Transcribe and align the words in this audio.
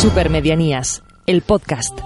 Supermedianías, 0.00 1.02
el 1.26 1.42
podcast. 1.42 2.00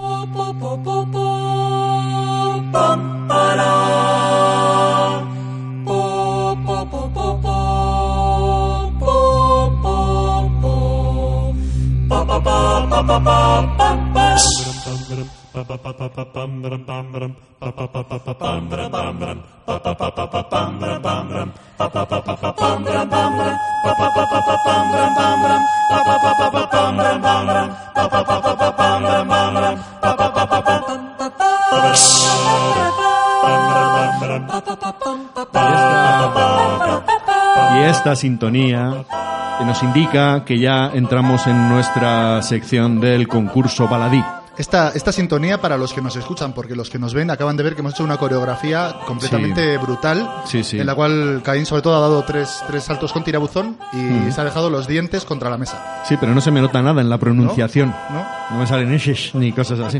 Y 37.75 37.83
esta 37.83 38.15
sintonía 38.15 39.05
nos 39.65 39.83
indica 39.83 40.43
que 40.45 40.57
ya 40.59 40.91
entramos 40.93 41.45
en 41.47 41.69
nuestra 41.69 42.41
sección 42.41 42.99
del 42.99 43.27
concurso 43.27 43.87
baladí. 43.87 44.23
Esta, 44.57 44.89
esta 44.89 45.11
sintonía 45.11 45.59
para 45.59 45.77
los 45.77 45.93
que 45.93 46.01
nos 46.01 46.15
escuchan, 46.15 46.53
porque 46.53 46.75
los 46.75 46.89
que 46.91 46.99
nos 46.99 47.13
ven 47.15 47.31
acaban 47.31 47.57
de 47.57 47.63
ver 47.63 47.73
que 47.73 47.81
hemos 47.81 47.93
hecho 47.93 48.03
una 48.03 48.17
coreografía 48.17 48.95
completamente 49.07 49.77
brutal, 49.79 50.29
Sí, 50.45 50.63
sí. 50.63 50.79
en 50.79 50.85
la 50.85 50.93
cual 50.93 51.41
Caín 51.43 51.65
sobre 51.65 51.81
todo 51.81 51.95
ha 51.95 51.99
dado 52.01 52.23
tres, 52.23 52.61
tres 52.67 52.83
saltos 52.83 53.11
con 53.11 53.23
tirabuzón 53.23 53.77
y 53.93 53.97
Mm. 53.97 54.31
se 54.31 54.41
ha 54.41 54.43
dejado 54.43 54.69
los 54.69 54.87
dientes 54.87 55.25
contra 55.25 55.49
la 55.49 55.57
mesa. 55.57 56.03
Sí, 56.07 56.17
pero 56.19 56.35
no 56.35 56.41
se 56.41 56.51
me 56.51 56.61
nota 56.61 56.81
nada 56.83 57.01
en 57.01 57.09
la 57.09 57.17
pronunciación. 57.17 57.89
¿No? 58.11 58.23
No 58.51 58.59
me 58.59 58.67
salen 58.67 58.93
eses 58.93 59.31
ni 59.33 59.51
cosas 59.51 59.79
así. 59.79 59.99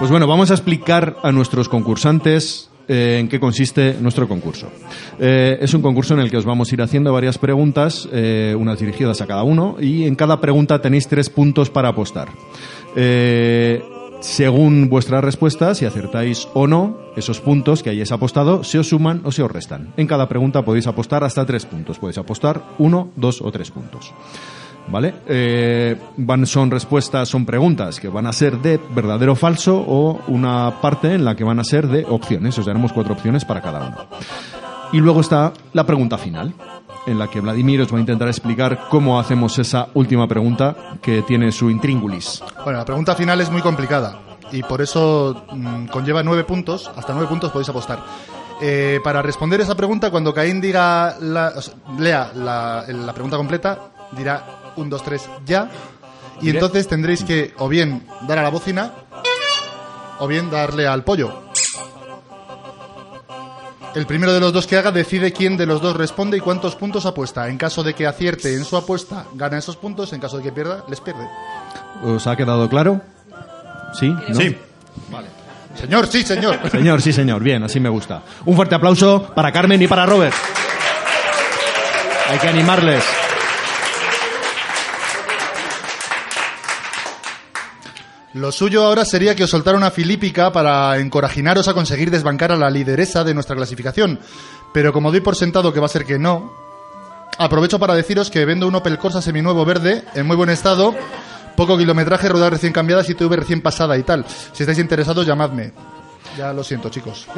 Pues 0.00 0.10
bueno, 0.10 0.26
vamos 0.26 0.50
a 0.50 0.54
explicar 0.54 1.16
a 1.22 1.30
nuestros 1.30 1.68
concursantes 1.68 2.70
eh, 2.90 3.18
en 3.20 3.28
qué 3.28 3.38
consiste 3.38 3.96
nuestro 4.00 4.26
concurso. 4.26 4.68
Eh, 5.20 5.58
es 5.60 5.74
un 5.74 5.82
concurso 5.82 6.14
en 6.14 6.20
el 6.20 6.30
que 6.30 6.38
os 6.38 6.46
vamos 6.46 6.70
a 6.70 6.74
ir 6.74 6.80
haciendo 6.80 7.12
varias 7.12 7.36
preguntas, 7.36 8.08
eh, 8.12 8.56
unas 8.58 8.78
dirigidas 8.78 9.20
a 9.20 9.26
cada 9.26 9.42
uno, 9.42 9.76
y 9.78 10.06
en 10.06 10.14
cada 10.16 10.40
pregunta 10.40 10.80
tenéis 10.80 11.06
tres 11.06 11.28
puntos 11.28 11.68
para 11.68 11.90
apostar. 11.90 12.28
Eh, 13.00 13.80
según 14.18 14.88
vuestras 14.88 15.22
respuestas, 15.22 15.78
si 15.78 15.84
acertáis 15.84 16.48
o 16.52 16.66
no, 16.66 16.98
esos 17.14 17.40
puntos 17.40 17.84
que 17.84 17.90
hayáis 17.90 18.10
apostado 18.10 18.64
se 18.64 18.80
os 18.80 18.88
suman 18.88 19.20
o 19.22 19.30
se 19.30 19.44
os 19.44 19.50
restan. 19.50 19.94
En 19.96 20.08
cada 20.08 20.28
pregunta 20.28 20.64
podéis 20.64 20.88
apostar 20.88 21.22
hasta 21.22 21.46
tres 21.46 21.64
puntos. 21.64 22.00
Podéis 22.00 22.18
apostar 22.18 22.60
uno, 22.78 23.10
dos 23.14 23.40
o 23.40 23.52
tres 23.52 23.70
puntos. 23.70 24.12
¿Vale? 24.90 25.14
Eh, 25.28 25.96
van, 26.16 26.46
son 26.46 26.72
respuestas, 26.72 27.28
son 27.28 27.46
preguntas 27.46 28.00
que 28.00 28.08
van 28.08 28.26
a 28.26 28.32
ser 28.32 28.58
de 28.58 28.80
verdadero 28.90 29.32
o 29.32 29.36
falso 29.36 29.78
o 29.78 30.18
una 30.26 30.80
parte 30.80 31.14
en 31.14 31.24
la 31.24 31.36
que 31.36 31.44
van 31.44 31.60
a 31.60 31.64
ser 31.64 31.86
de 31.86 32.04
opciones. 32.08 32.58
Os 32.58 32.66
daremos 32.66 32.92
cuatro 32.92 33.14
opciones 33.14 33.44
para 33.44 33.62
cada 33.62 33.86
uno. 33.86 33.96
Y 34.92 34.98
luego 34.98 35.20
está 35.20 35.52
la 35.74 35.86
pregunta 35.86 36.18
final, 36.18 36.54
en 37.06 37.18
la 37.18 37.28
que 37.28 37.40
Vladimir 37.40 37.80
os 37.80 37.92
va 37.92 37.96
a 37.96 38.00
intentar 38.00 38.28
explicar 38.28 38.86
cómo 38.88 39.18
hacemos 39.18 39.58
esa 39.58 39.88
última 39.94 40.26
pregunta 40.26 40.98
que 41.00 41.22
tiene 41.22 41.52
su 41.52 41.70
intríngulis. 41.70 42.42
Bueno, 42.64 42.78
la 42.78 42.84
pregunta 42.84 43.14
final 43.14 43.40
es 43.40 43.50
muy 43.50 43.62
complicada 43.62 44.20
y 44.52 44.62
por 44.62 44.80
eso 44.80 45.44
mm, 45.52 45.86
conlleva 45.86 46.22
nueve 46.22 46.44
puntos, 46.44 46.90
hasta 46.96 47.12
nueve 47.12 47.28
puntos 47.28 47.50
podéis 47.50 47.68
apostar. 47.68 48.02
Eh, 48.60 49.00
para 49.04 49.22
responder 49.22 49.60
esa 49.60 49.76
pregunta, 49.76 50.10
cuando 50.10 50.34
Caín 50.34 50.60
diga 50.60 51.16
la, 51.20 51.52
o 51.56 51.62
sea, 51.62 51.74
lea 51.98 52.32
la, 52.34 52.84
la 52.88 53.12
pregunta 53.12 53.36
completa, 53.36 53.78
dirá 54.12 54.72
un, 54.76 54.90
dos, 54.90 55.02
tres, 55.02 55.28
ya. 55.46 55.70
Y 56.40 56.50
entonces 56.50 56.86
tendréis 56.88 57.24
que 57.24 57.52
o 57.58 57.68
bien 57.68 58.06
dar 58.26 58.38
a 58.38 58.42
la 58.42 58.50
bocina 58.50 58.92
o 60.18 60.26
bien 60.26 60.50
darle 60.50 60.86
al 60.86 61.04
pollo. 61.04 61.47
El 63.98 64.06
primero 64.06 64.32
de 64.32 64.38
los 64.38 64.52
dos 64.52 64.68
que 64.68 64.76
haga 64.76 64.92
decide 64.92 65.32
quién 65.32 65.56
de 65.56 65.66
los 65.66 65.82
dos 65.82 65.96
responde 65.96 66.36
y 66.36 66.40
cuántos 66.40 66.76
puntos 66.76 67.04
apuesta. 67.04 67.48
En 67.48 67.58
caso 67.58 67.82
de 67.82 67.94
que 67.94 68.06
acierte 68.06 68.54
en 68.54 68.64
su 68.64 68.76
apuesta, 68.76 69.24
gana 69.34 69.58
esos 69.58 69.76
puntos. 69.76 70.12
En 70.12 70.20
caso 70.20 70.36
de 70.36 70.44
que 70.44 70.52
pierda, 70.52 70.84
les 70.88 71.00
pierde. 71.00 71.26
¿Os 72.04 72.24
ha 72.28 72.36
quedado 72.36 72.68
claro? 72.68 73.00
¿Sí? 73.98 74.06
¿No? 74.06 74.36
Sí. 74.36 74.56
Señor, 75.74 76.06
sí, 76.06 76.22
señor. 76.22 76.60
Señor, 76.70 77.02
sí, 77.02 77.12
señor. 77.12 77.42
Bien, 77.42 77.64
así 77.64 77.80
me 77.80 77.88
gusta. 77.88 78.22
Un 78.44 78.54
fuerte 78.54 78.76
aplauso 78.76 79.32
para 79.34 79.50
Carmen 79.50 79.82
y 79.82 79.88
para 79.88 80.06
Robert. 80.06 80.34
Hay 82.30 82.38
que 82.38 82.46
animarles. 82.46 83.02
Lo 88.34 88.52
suyo 88.52 88.84
ahora 88.84 89.06
sería 89.06 89.34
que 89.34 89.44
os 89.44 89.50
soltara 89.50 89.78
una 89.78 89.90
filípica 89.90 90.52
para 90.52 90.98
encorajinaros 90.98 91.66
a 91.66 91.74
conseguir 91.74 92.10
desbancar 92.10 92.52
a 92.52 92.56
la 92.56 92.68
lideresa 92.68 93.24
de 93.24 93.32
nuestra 93.32 93.56
clasificación. 93.56 94.18
Pero 94.72 94.92
como 94.92 95.10
doy 95.10 95.20
por 95.20 95.34
sentado 95.34 95.72
que 95.72 95.80
va 95.80 95.86
a 95.86 95.90
ser 95.90 96.04
que 96.04 96.18
no, 96.18 96.52
aprovecho 97.38 97.78
para 97.78 97.94
deciros 97.94 98.30
que 98.30 98.44
vendo 98.44 98.68
un 98.68 98.74
Opel 98.74 98.98
Corsa 98.98 99.22
seminuevo 99.22 99.64
verde, 99.64 100.04
en 100.14 100.26
muy 100.26 100.36
buen 100.36 100.50
estado, 100.50 100.94
poco 101.56 101.78
kilometraje, 101.78 102.28
ruedas 102.28 102.50
recién 102.50 102.72
cambiadas 102.72 103.08
y 103.08 103.14
TV 103.14 103.34
recién 103.36 103.62
pasada 103.62 103.96
y 103.96 104.02
tal. 104.02 104.26
Si 104.52 104.62
estáis 104.62 104.78
interesados, 104.78 105.26
llamadme. 105.26 105.72
Ya 106.36 106.52
lo 106.52 106.62
siento, 106.62 106.88
chicos. 106.88 107.26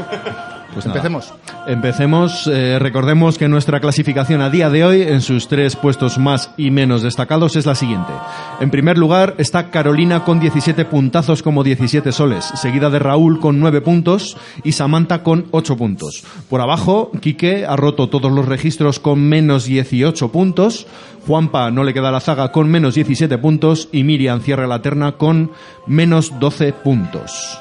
Pues 0.73 0.87
nada. 0.87 0.99
Empecemos. 0.99 1.35
Empecemos. 1.67 2.47
Eh, 2.47 2.79
recordemos 2.79 3.39
que 3.39 3.49
nuestra 3.49 3.81
clasificación 3.81 4.41
a 4.41 4.51
día 4.51 4.71
de 4.71 4.85
hoy, 4.85 5.03
en 5.03 5.21
sus 5.21 5.49
tres 5.49 5.75
puestos 5.75 6.17
más 6.17 6.53
y 6.57 6.71
menos 6.71 7.03
destacados, 7.03 7.57
es 7.57 7.67
la 7.67 7.75
siguiente. 7.75 8.13
En 8.61 8.71
primer 8.71 8.97
lugar 8.97 9.35
está 9.39 9.71
Carolina 9.71 10.23
con 10.23 10.39
17 10.39 10.85
puntazos 10.85 11.43
como 11.43 11.65
17 11.65 12.13
soles, 12.13 12.45
seguida 12.55 12.89
de 12.89 13.01
Raúl 13.01 13.41
con 13.41 13.59
9 13.59 13.81
puntos 13.81 14.37
y 14.63 14.71
Samantha 14.71 15.25
con 15.25 15.47
8 15.51 15.77
puntos. 15.77 16.23
Por 16.49 16.61
abajo, 16.61 17.11
Quique 17.21 17.67
ha 17.67 17.75
roto 17.75 18.09
todos 18.09 18.31
los 18.31 18.47
registros 18.47 19.01
con 19.01 19.29
menos 19.29 19.65
18 19.65 20.31
puntos, 20.31 20.87
Juanpa 21.27 21.71
no 21.71 21.85
le 21.85 21.95
queda 21.95 22.11
la 22.11 22.21
zaga 22.21 22.53
con 22.53 22.71
menos 22.71 22.95
17 22.95 23.39
puntos 23.39 23.89
y 23.93 24.05
Miriam 24.05 24.41
cierra 24.41 24.67
la 24.67 24.83
terna 24.83 25.13
con 25.13 25.51
menos 25.87 26.39
12 26.39 26.73
puntos. 26.73 27.59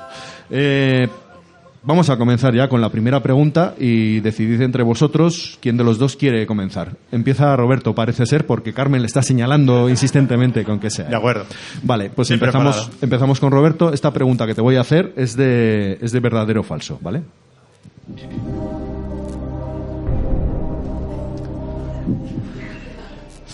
Eh, 0.49 1.07
Vamos 1.81 2.09
a 2.09 2.17
comenzar 2.17 2.53
ya 2.53 2.67
con 2.67 2.81
la 2.81 2.89
primera 2.89 3.21
pregunta 3.23 3.73
y 3.79 4.19
decidid 4.19 4.61
entre 4.63 4.83
vosotros 4.83 5.57
quién 5.61 5.77
de 5.77 5.85
los 5.85 5.97
dos 5.97 6.17
quiere 6.17 6.45
comenzar. 6.45 6.97
Empieza 7.09 7.55
Roberto, 7.55 7.95
parece 7.95 8.25
ser, 8.25 8.45
porque 8.45 8.73
Carmen 8.73 9.01
le 9.01 9.07
está 9.07 9.21
señalando 9.23 9.87
insistentemente 9.89 10.65
con 10.65 10.79
que 10.81 10.89
sea. 10.89 11.05
De 11.05 11.15
acuerdo. 11.15 11.45
Vale, 11.83 12.09
pues 12.09 12.29
Estoy 12.29 12.45
empezamos, 12.45 12.75
preparado. 12.75 12.97
empezamos 13.01 13.39
con 13.39 13.51
Roberto. 13.51 13.93
Esta 13.93 14.11
pregunta 14.11 14.45
que 14.45 14.55
te 14.55 14.61
voy 14.61 14.75
a 14.75 14.81
hacer 14.81 15.13
es 15.15 15.37
de, 15.37 15.97
es 16.01 16.11
de 16.11 16.19
verdadero 16.19 16.59
o 16.59 16.63
falso, 16.63 16.99
¿vale? 17.01 17.21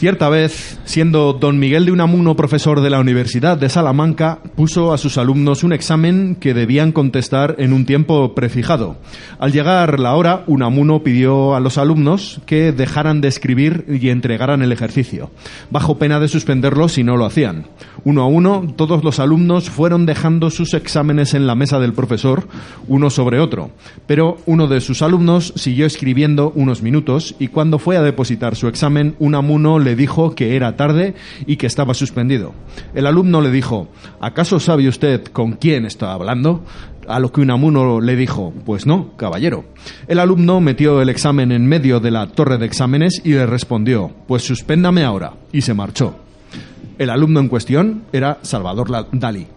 Cierta 0.05 0.29
vez, 0.29 0.77
siendo 0.85 1.33
don 1.33 1.57
Miguel 1.57 1.87
de 1.87 1.91
Unamuno 1.91 2.35
profesor 2.35 2.81
de 2.81 2.91
la 2.91 2.99
Universidad 2.99 3.57
de 3.57 3.69
Salamanca, 3.69 4.37
puso 4.55 4.93
a 4.93 4.99
sus 4.99 5.17
alumnos 5.17 5.63
un 5.63 5.73
examen 5.73 6.35
que 6.35 6.53
debían 6.53 6.91
contestar 6.91 7.55
en 7.57 7.73
un 7.73 7.87
tiempo 7.87 8.35
prefijado. 8.35 8.97
Al 9.39 9.51
llegar 9.51 9.99
la 9.99 10.13
hora, 10.13 10.43
Unamuno 10.45 11.01
pidió 11.01 11.55
a 11.55 11.59
los 11.59 11.79
alumnos 11.79 12.39
que 12.45 12.71
dejaran 12.71 13.19
de 13.19 13.29
escribir 13.29 13.83
y 13.87 14.09
entregaran 14.09 14.61
el 14.61 14.71
ejercicio, 14.71 15.31
bajo 15.71 15.97
pena 15.97 16.19
de 16.19 16.27
suspenderlos 16.27 16.91
si 16.91 17.03
no 17.03 17.17
lo 17.17 17.25
hacían. 17.25 17.65
Uno 18.05 18.21
a 18.21 18.27
uno, 18.27 18.67
todos 18.75 19.03
los 19.03 19.19
alumnos 19.19 19.71
fueron 19.71 20.05
dejando 20.05 20.51
sus 20.51 20.75
exámenes 20.75 21.33
en 21.33 21.47
la 21.47 21.55
mesa 21.55 21.79
del 21.79 21.93
profesor, 21.93 22.47
uno 22.87 23.09
sobre 23.09 23.39
otro. 23.39 23.71
Pero 24.05 24.37
uno 24.45 24.67
de 24.67 24.79
sus 24.79 25.01
alumnos 25.01 25.53
siguió 25.55 25.87
escribiendo 25.87 26.51
unos 26.53 26.83
minutos 26.83 27.33
y 27.39 27.47
cuando 27.47 27.79
fue 27.79 27.97
a 27.97 28.03
depositar 28.03 28.55
su 28.55 28.67
examen, 28.67 29.15
Unamuno 29.17 29.79
le 29.79 29.95
dijo 29.95 30.35
que 30.35 30.55
era 30.55 30.77
tarde 30.77 31.15
y 31.47 31.57
que 31.57 31.65
estaba 31.65 31.95
suspendido. 31.95 32.53
El 32.93 33.07
alumno 33.07 33.41
le 33.41 33.49
dijo, 33.49 33.87
¿acaso 34.21 34.59
sabe 34.59 34.87
usted 34.87 35.23
con 35.23 35.53
quién 35.53 35.87
está 35.87 36.13
hablando? 36.13 36.63
A 37.07 37.19
lo 37.19 37.31
que 37.31 37.41
Unamuno 37.41 38.01
le 38.01 38.15
dijo, 38.15 38.53
pues 38.65 38.85
no, 38.85 39.15
caballero. 39.17 39.65
El 40.07 40.19
alumno 40.19 40.61
metió 40.61 41.01
el 41.01 41.09
examen 41.09 41.51
en 41.51 41.65
medio 41.65 41.99
de 41.99 42.11
la 42.11 42.27
torre 42.27 42.59
de 42.59 42.67
exámenes 42.67 43.19
y 43.23 43.31
le 43.31 43.47
respondió, 43.47 44.11
pues 44.27 44.43
suspéndame 44.43 45.03
ahora, 45.03 45.33
y 45.51 45.61
se 45.61 45.73
marchó. 45.73 46.24
El 46.97 47.09
alumno 47.09 47.39
en 47.39 47.49
cuestión 47.49 48.03
era 48.13 48.39
Salvador 48.41 48.89
Dalí. 49.11 49.47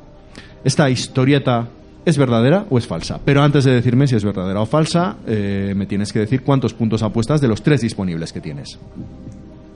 Esta 0.64 0.90
historieta 0.90 1.68
es 2.04 2.18
verdadera 2.18 2.64
o 2.70 2.78
es 2.78 2.86
falsa. 2.86 3.20
Pero 3.24 3.42
antes 3.42 3.64
de 3.64 3.72
decirme 3.72 4.06
si 4.06 4.16
es 4.16 4.24
verdadera 4.24 4.60
o 4.60 4.66
falsa, 4.66 5.16
eh, 5.26 5.72
me 5.76 5.86
tienes 5.86 6.12
que 6.12 6.20
decir 6.20 6.42
cuántos 6.42 6.74
puntos 6.74 7.02
apuestas 7.02 7.40
de 7.40 7.48
los 7.48 7.62
tres 7.62 7.80
disponibles 7.82 8.32
que 8.32 8.40
tienes. 8.40 8.78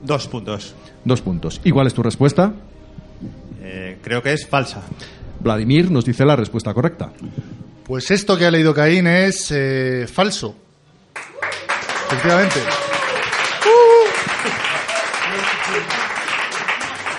Dos 0.03 0.27
puntos. 0.27 0.75
Dos 1.05 1.21
puntos. 1.21 1.61
¿Y 1.63 1.71
cuál 1.71 1.87
es 1.87 1.93
tu 1.93 2.03
respuesta? 2.03 2.53
Eh, 3.61 3.97
creo 4.01 4.21
que 4.21 4.33
es 4.33 4.45
falsa. 4.45 4.81
Vladimir 5.39 5.89
nos 5.91 6.05
dice 6.05 6.25
la 6.25 6.35
respuesta 6.35 6.73
correcta. 6.73 7.11
Pues 7.85 8.11
esto 8.11 8.37
que 8.37 8.45
ha 8.45 8.51
leído 8.51 8.73
Caín 8.73 9.07
es 9.07 9.51
eh, 9.51 10.07
falso. 10.11 10.55
Efectivamente. 12.07 12.59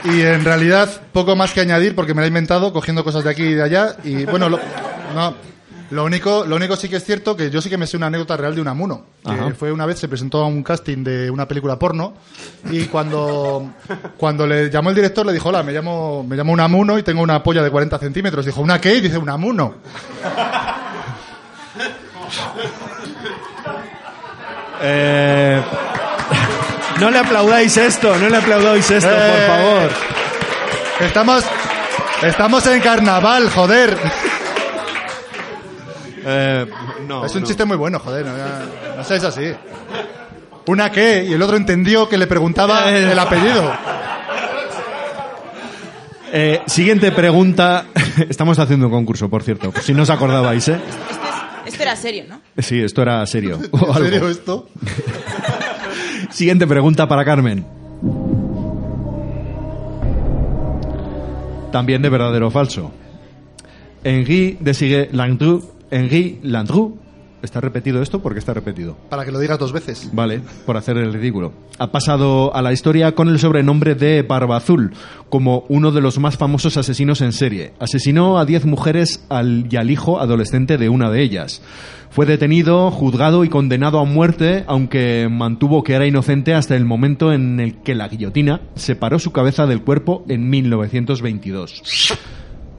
Y 0.04 0.20
en 0.20 0.44
realidad, 0.44 0.90
poco 1.12 1.34
más 1.34 1.52
que 1.52 1.60
añadir, 1.62 1.94
porque 1.94 2.12
me 2.14 2.20
lo 2.20 2.24
he 2.26 2.28
inventado 2.28 2.72
cogiendo 2.72 3.02
cosas 3.04 3.24
de 3.24 3.30
aquí 3.30 3.42
y 3.42 3.54
de 3.54 3.62
allá. 3.62 3.96
Y 4.04 4.26
bueno, 4.26 4.48
lo, 4.50 4.60
no, 5.14 5.34
lo 5.90 6.04
único, 6.04 6.44
lo 6.44 6.56
único 6.56 6.76
sí 6.76 6.88
que 6.88 6.96
es 6.96 7.04
cierto 7.04 7.36
que 7.36 7.50
yo 7.50 7.62
sí 7.62 7.70
que 7.70 7.78
me 7.78 7.86
sé 7.86 7.96
una 7.96 8.08
anécdota 8.08 8.36
real 8.36 8.54
de 8.54 8.60
Unamuno. 8.60 9.06
Que 9.24 9.30
Ajá. 9.30 9.54
fue 9.58 9.72
una 9.72 9.86
vez, 9.86 9.98
se 9.98 10.08
presentó 10.08 10.42
a 10.42 10.46
un 10.46 10.62
casting 10.62 11.04
de 11.04 11.30
una 11.30 11.48
película 11.48 11.78
porno. 11.78 12.14
Y 12.70 12.84
cuando, 12.84 13.72
cuando 14.18 14.46
le 14.46 14.68
llamó 14.70 14.90
el 14.90 14.96
director, 14.96 15.24
le 15.24 15.32
dijo: 15.32 15.48
Hola, 15.48 15.62
me 15.62 15.72
llamo, 15.72 16.22
me 16.28 16.36
llamo 16.36 16.52
Unamuno 16.52 16.98
y 16.98 17.02
tengo 17.02 17.22
una 17.22 17.42
polla 17.42 17.62
de 17.62 17.70
40 17.70 17.98
centímetros. 17.98 18.44
Dijo: 18.44 18.60
¿Una 18.60 18.80
qué? 18.80 18.94
Y 18.96 19.00
dice: 19.00 19.16
Unamuno. 19.16 19.76
Eh, 24.82 25.62
no 27.00 27.10
le 27.10 27.18
aplaudáis 27.18 27.76
esto, 27.76 28.16
no 28.16 28.28
le 28.28 28.36
aplaudáis 28.36 28.90
esto, 28.90 29.08
por 29.10 29.18
Eh, 29.18 29.46
favor. 29.46 29.90
Estamos, 31.00 31.44
estamos 32.22 32.66
en 32.66 32.80
carnaval, 32.80 33.50
joder. 33.50 33.96
Eh, 36.26 36.66
no, 37.06 37.26
es 37.26 37.34
un 37.34 37.42
no. 37.42 37.46
chiste 37.46 37.64
muy 37.64 37.76
bueno, 37.76 37.98
joder. 37.98 38.24
No, 38.26 38.32
no, 38.96 39.04
seáis 39.04 39.24
así. 39.24 39.52
¿Una 40.66 40.90
qué? 40.90 41.24
Y 41.28 41.34
el 41.34 41.42
otro 41.42 41.56
entendió 41.56 42.08
que 42.08 42.16
le 42.16 42.26
preguntaba 42.26 42.90
Eh. 42.90 43.12
el 43.12 43.18
apellido. 43.18 43.70
Eh, 46.32 46.62
siguiente 46.66 47.12
pregunta. 47.12 47.84
Estamos 48.28 48.58
haciendo 48.58 48.86
un 48.86 48.92
concurso, 48.92 49.28
por 49.28 49.42
cierto. 49.42 49.72
Si 49.82 49.92
no 49.92 50.02
os 50.04 50.10
acordabais, 50.10 50.66
¿eh? 50.68 50.80
Esto 51.66 51.82
era 51.82 51.96
serio, 51.96 52.24
¿no? 52.28 52.40
Sí, 52.62 52.80
esto 52.82 53.02
era 53.02 53.24
serio. 53.26 53.58
¿En 53.72 53.94
serio 53.94 54.28
esto? 54.28 54.68
Siguiente 56.34 56.66
pregunta 56.66 57.06
para 57.06 57.24
Carmen. 57.24 57.64
También 61.70 62.02
de 62.02 62.08
verdadero 62.08 62.48
o 62.48 62.50
falso. 62.50 62.90
Henri 64.02 64.58
de 64.58 65.08
Landru, 65.12 65.62
Henri 65.92 66.40
Landru, 66.42 66.98
¿está 67.44 67.60
repetido 67.60 68.02
esto? 68.02 68.20
¿Por 68.20 68.32
qué 68.32 68.38
está 68.38 68.54
repetido? 68.54 68.96
Para 69.08 69.24
que 69.24 69.32
lo 69.32 69.38
digas 69.38 69.58
dos 69.58 69.72
veces. 69.72 70.10
Vale, 70.12 70.40
por 70.66 70.76
hacer 70.76 70.96
el 70.96 71.12
ridículo. 71.12 71.52
Ha 71.78 71.92
pasado 71.92 72.54
a 72.54 72.62
la 72.62 72.72
historia 72.72 73.14
con 73.14 73.28
el 73.28 73.38
sobrenombre 73.38 73.94
de 73.94 74.22
Barba 74.22 74.56
Azul, 74.56 74.92
como 75.28 75.64
uno 75.68 75.92
de 75.92 76.00
los 76.00 76.18
más 76.18 76.36
famosos 76.36 76.76
asesinos 76.76 77.20
en 77.20 77.32
serie. 77.32 77.72
Asesinó 77.78 78.38
a 78.38 78.44
10 78.44 78.66
mujeres 78.66 79.24
al, 79.28 79.66
y 79.70 79.76
al 79.76 79.90
hijo 79.90 80.20
adolescente 80.20 80.78
de 80.78 80.88
una 80.88 81.10
de 81.10 81.22
ellas. 81.22 81.62
Fue 82.10 82.26
detenido, 82.26 82.90
juzgado 82.92 83.44
y 83.44 83.48
condenado 83.48 83.98
a 83.98 84.04
muerte, 84.04 84.64
aunque 84.68 85.28
mantuvo 85.28 85.82
que 85.82 85.94
era 85.94 86.06
inocente 86.06 86.54
hasta 86.54 86.76
el 86.76 86.84
momento 86.84 87.32
en 87.32 87.58
el 87.58 87.82
que 87.82 87.96
la 87.96 88.08
guillotina 88.08 88.60
separó 88.76 89.18
su 89.18 89.32
cabeza 89.32 89.66
del 89.66 89.82
cuerpo 89.82 90.24
en 90.28 90.48
1922 90.48 91.82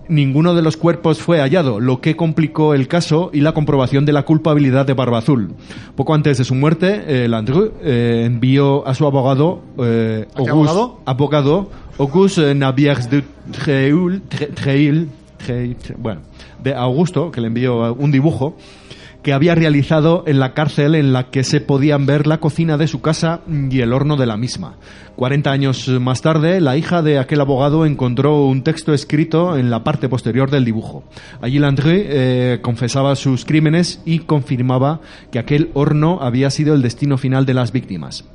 ninguno 0.09 0.53
de 0.53 0.61
los 0.61 0.77
cuerpos 0.77 1.19
fue 1.21 1.39
hallado, 1.39 1.79
lo 1.79 2.01
que 2.01 2.15
complicó 2.15 2.73
el 2.73 2.87
caso 2.87 3.29
y 3.33 3.41
la 3.41 3.53
comprobación 3.53 4.05
de 4.05 4.13
la 4.13 4.23
culpabilidad 4.23 4.85
de 4.85 4.93
Barba 4.93 5.19
Azul. 5.19 5.53
Poco 5.95 6.13
antes 6.13 6.37
de 6.37 6.43
su 6.43 6.55
muerte, 6.55 7.03
eh, 7.07 7.27
Landru 7.27 7.71
eh, 7.81 8.23
envió 8.25 8.87
a 8.87 8.93
su 8.93 9.05
abogado, 9.05 9.61
eh, 9.79 10.25
¿A 10.35 10.43
qué 10.43 10.49
abogado? 10.49 10.99
abogado 11.05 11.69
Auguste 11.97 12.41
de 12.41 12.55
Treil, 14.53 15.09
Tre- 15.45 15.75
Tre- 15.77 15.95
bueno, 15.97 16.21
de 16.63 16.73
Augusto, 16.73 17.31
que 17.31 17.39
le 17.41 17.47
envió 17.47 17.93
un 17.93 18.11
dibujo 18.11 18.57
que 19.25 19.33
había 19.33 19.55
realizado 19.55 20.23
en 20.27 20.39
la 20.39 20.53
cárcel 20.53 20.93
en 20.93 21.11
la 21.11 21.31
que 21.31 21.43
se 21.43 21.59
podían 21.59 22.05
ver 22.05 22.27
la 22.27 22.37
cocina 22.37 22.77
de 22.77 22.87
su 22.87 23.01
casa 23.01 23.41
y 23.47 23.81
el 23.81 23.91
horno 23.91 24.17
de 24.17 24.27
la 24.27 24.37
misma. 24.37 24.75
40 25.15 25.49
años 25.49 25.87
más 25.87 26.21
tarde, 26.21 26.61
la 26.61 26.77
hija 26.77 27.01
de 27.01 27.17
aquel 27.17 27.41
abogado 27.41 27.87
encontró 27.87 28.45
un 28.45 28.61
texto 28.61 28.93
escrito 28.93 29.57
en 29.57 29.71
la 29.71 29.83
parte 29.83 30.09
posterior 30.09 30.51
del 30.51 30.63
dibujo. 30.63 31.05
Allí 31.41 31.57
Landry 31.57 32.03
eh, 32.05 32.59
confesaba 32.61 33.15
sus 33.15 33.45
crímenes 33.45 33.99
y 34.05 34.19
confirmaba 34.19 35.01
que 35.31 35.39
aquel 35.39 35.71
horno 35.73 36.19
había 36.21 36.51
sido 36.51 36.75
el 36.75 36.83
destino 36.83 37.17
final 37.17 37.47
de 37.47 37.55
las 37.55 37.71
víctimas. 37.71 38.25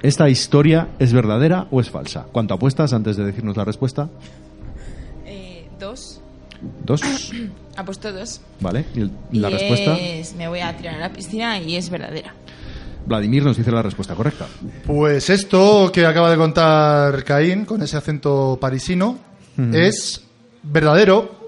¿Esta 0.00 0.30
historia 0.30 0.88
es 0.98 1.12
verdadera 1.12 1.66
o 1.70 1.82
es 1.82 1.90
falsa? 1.90 2.28
¿Cuánto 2.32 2.54
apuestas 2.54 2.94
antes 2.94 3.18
de 3.18 3.26
decirnos 3.26 3.58
la 3.58 3.66
respuesta? 3.66 4.08
Eh, 5.26 5.68
dos. 5.78 6.19
Dos. 6.84 7.00
Apuesto 7.76 8.12
dos. 8.12 8.40
¿Vale? 8.60 8.84
¿Y 8.94 9.00
el- 9.00 9.10
la 9.32 9.48
Y 9.50 9.52
respuesta? 9.54 9.98
es- 9.98 10.34
me 10.34 10.48
voy 10.48 10.60
a 10.60 10.76
tirar 10.76 10.96
a 10.96 10.98
la 10.98 11.12
piscina 11.12 11.58
y 11.58 11.76
es 11.76 11.88
verdadera. 11.90 12.34
Vladimir 13.06 13.42
nos 13.42 13.56
dice 13.56 13.72
la 13.72 13.82
respuesta 13.82 14.14
correcta. 14.14 14.46
Pues 14.86 15.30
esto 15.30 15.90
que 15.92 16.04
acaba 16.04 16.30
de 16.30 16.36
contar 16.36 17.24
Caín, 17.24 17.64
con 17.64 17.82
ese 17.82 17.96
acento 17.96 18.58
parisino, 18.60 19.18
es 19.72 20.22
verdadero. 20.62 21.39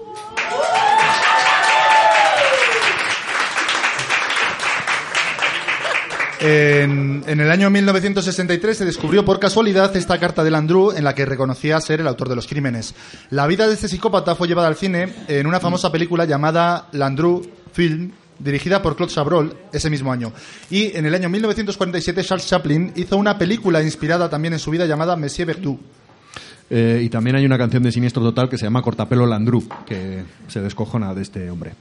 En, 6.45 7.23
en 7.25 7.39
el 7.39 7.49
año 7.49 7.69
1963 7.69 8.77
se 8.77 8.83
descubrió 8.83 9.23
por 9.23 9.39
casualidad 9.39 9.95
esta 9.95 10.19
carta 10.19 10.43
de 10.43 10.51
Landru 10.51 10.91
en 10.91 11.05
la 11.05 11.15
que 11.15 11.25
reconocía 11.25 11.79
ser 11.79 12.01
el 12.01 12.07
autor 12.07 12.27
de 12.27 12.35
los 12.35 12.47
crímenes. 12.47 12.95
La 13.29 13.47
vida 13.47 13.65
de 13.65 13.73
este 13.73 13.87
psicópata 13.87 14.35
fue 14.35 14.49
llevada 14.49 14.67
al 14.67 14.75
cine 14.75 15.07
en 15.29 15.47
una 15.47 15.61
famosa 15.61 15.89
película 15.89 16.25
llamada 16.25 16.89
Landru 16.91 17.49
Film, 17.71 18.11
dirigida 18.39 18.81
por 18.81 18.97
Claude 18.97 19.13
Chabrol 19.13 19.55
ese 19.71 19.89
mismo 19.89 20.11
año. 20.11 20.33
Y 20.69 20.93
en 20.97 21.05
el 21.05 21.15
año 21.15 21.29
1947 21.29 22.25
Charles 22.25 22.45
Chaplin 22.45 22.91
hizo 22.97 23.15
una 23.15 23.37
película 23.37 23.81
inspirada 23.81 24.29
también 24.29 24.51
en 24.51 24.59
su 24.59 24.69
vida 24.69 24.85
llamada 24.85 25.15
Monsieur 25.15 25.47
Verdoux. 25.47 25.79
Eh, 26.69 27.03
y 27.03 27.09
también 27.09 27.37
hay 27.37 27.45
una 27.45 27.57
canción 27.57 27.83
de 27.83 27.91
Siniestro 27.93 28.21
Total 28.21 28.49
que 28.49 28.57
se 28.57 28.65
llama 28.65 28.81
Cortapelo 28.81 29.25
Landru, 29.25 29.63
que 29.85 30.23
se 30.49 30.59
descojona 30.59 31.13
de 31.13 31.21
este 31.21 31.49
hombre. 31.49 31.71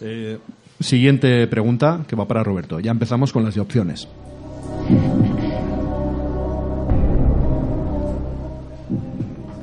Eh, 0.00 0.38
siguiente 0.80 1.46
pregunta 1.46 2.04
que 2.06 2.16
va 2.16 2.28
para 2.28 2.42
Roberto. 2.42 2.80
Ya 2.80 2.90
empezamos 2.90 3.32
con 3.32 3.44
las 3.44 3.54
de 3.54 3.60
opciones. 3.60 4.08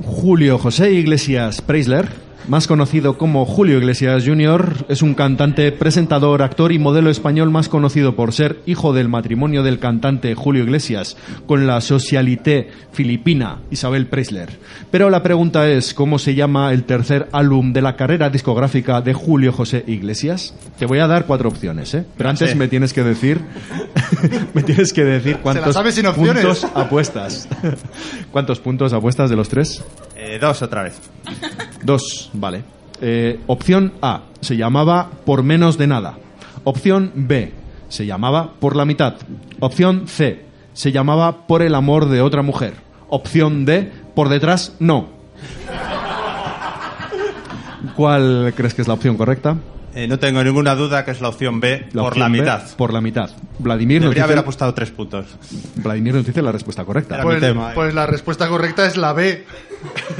Julio 0.04 0.58
José 0.58 0.92
Iglesias 0.92 1.60
Preisler, 1.60 2.08
más 2.48 2.66
conocido 2.66 3.18
como 3.18 3.44
Julio 3.44 3.78
Iglesias 3.78 4.24
Jr., 4.24 4.86
es 4.88 5.02
un 5.02 5.14
cantante, 5.14 5.72
presentador, 5.72 6.42
actor 6.42 6.72
y 6.72 6.78
modelo 6.78 7.10
español 7.10 7.50
más 7.50 7.68
conocido 7.68 8.14
por 8.14 8.32
ser 8.32 8.60
hijo 8.66 8.92
del 8.92 9.08
matrimonio 9.08 9.62
del 9.62 9.78
cantante 9.78 10.34
Julio 10.34 10.62
Iglesias 10.62 11.16
con 11.46 11.66
la 11.66 11.80
socialité 11.80 12.70
filipina 12.92 13.58
Isabel 13.70 14.06
Preisler. 14.06 14.58
Pero 14.90 15.10
la 15.10 15.22
pregunta 15.22 15.68
es, 15.68 15.92
¿cómo 15.94 16.18
se 16.18 16.34
llama 16.34 16.72
el 16.72 16.84
tercer 16.84 17.28
álbum 17.32 17.72
de 17.72 17.82
la 17.82 17.96
carrera 17.96 18.30
discográfica 18.30 19.00
de 19.00 19.14
Julio 19.14 19.52
José 19.52 19.84
Iglesias? 19.86 20.54
Te 20.78 20.86
voy 20.86 21.00
a 21.00 21.06
dar 21.06 21.26
cuatro 21.26 21.48
opciones, 21.48 21.94
¿eh? 21.94 22.04
Pero 22.16 22.30
antes 22.30 22.54
me 22.54 22.68
tienes 22.68 22.92
que 22.92 23.02
decir, 23.02 23.40
me 24.54 24.62
tienes 24.62 24.92
que 24.92 25.04
decir 25.04 25.38
cuántos 25.38 25.76
puntos 26.14 26.64
apuestas. 26.74 27.48
¿Cuántos 28.30 28.60
puntos 28.60 28.92
apuestas 28.92 29.30
de 29.30 29.36
los 29.36 29.48
tres? 29.48 29.84
Eh, 30.26 30.38
dos 30.40 30.60
otra 30.62 30.82
vez. 30.82 31.00
Dos, 31.82 32.30
vale. 32.32 32.64
Eh, 33.00 33.38
opción 33.46 33.92
A, 34.02 34.22
se 34.40 34.56
llamaba 34.56 35.08
Por 35.24 35.44
menos 35.44 35.78
de 35.78 35.86
nada. 35.86 36.18
Opción 36.64 37.12
B, 37.14 37.52
se 37.88 38.06
llamaba 38.06 38.54
Por 38.58 38.74
la 38.74 38.84
mitad. 38.84 39.14
Opción 39.60 40.08
C, 40.08 40.44
se 40.72 40.90
llamaba 40.90 41.46
Por 41.46 41.62
el 41.62 41.76
amor 41.76 42.08
de 42.08 42.22
otra 42.22 42.42
mujer. 42.42 42.74
Opción 43.08 43.64
D, 43.64 43.92
Por 44.16 44.28
detrás, 44.28 44.74
no. 44.80 45.10
¿Cuál 47.94 48.52
crees 48.56 48.74
que 48.74 48.82
es 48.82 48.88
la 48.88 48.94
opción 48.94 49.16
correcta? 49.16 49.56
Eh, 49.96 50.06
no 50.06 50.18
tengo 50.18 50.44
ninguna 50.44 50.74
duda 50.74 51.06
que 51.06 51.10
es 51.12 51.22
la 51.22 51.30
opción 51.30 51.58
B 51.58 51.86
La 51.94 52.02
por 52.02 52.12
opción 52.12 52.20
la 52.20 52.28
B, 52.28 52.38
mitad. 52.42 52.62
Por 52.76 52.92
la 52.92 53.00
mitad. 53.00 53.30
Vladimir 53.58 53.96
nos, 54.02 54.04
Debería 54.10 54.24
dice, 54.24 54.32
haber 54.34 54.38
apostado 54.42 54.74
tres 54.74 54.90
puntos. 54.90 55.24
Vladimir 55.76 56.12
nos 56.14 56.26
dice 56.26 56.42
la 56.42 56.52
respuesta 56.52 56.84
correcta. 56.84 57.14
Era 57.14 57.24
Pues, 57.24 57.36
mi 57.36 57.40
tema, 57.40 57.70
eh. 57.70 57.74
pues 57.74 57.94
la 57.94 58.04
respuesta 58.06 58.46
correcta 58.46 58.84
es 58.86 58.98
la 58.98 59.14
B. 59.14 59.46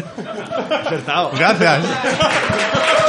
Gracias. 1.38 1.84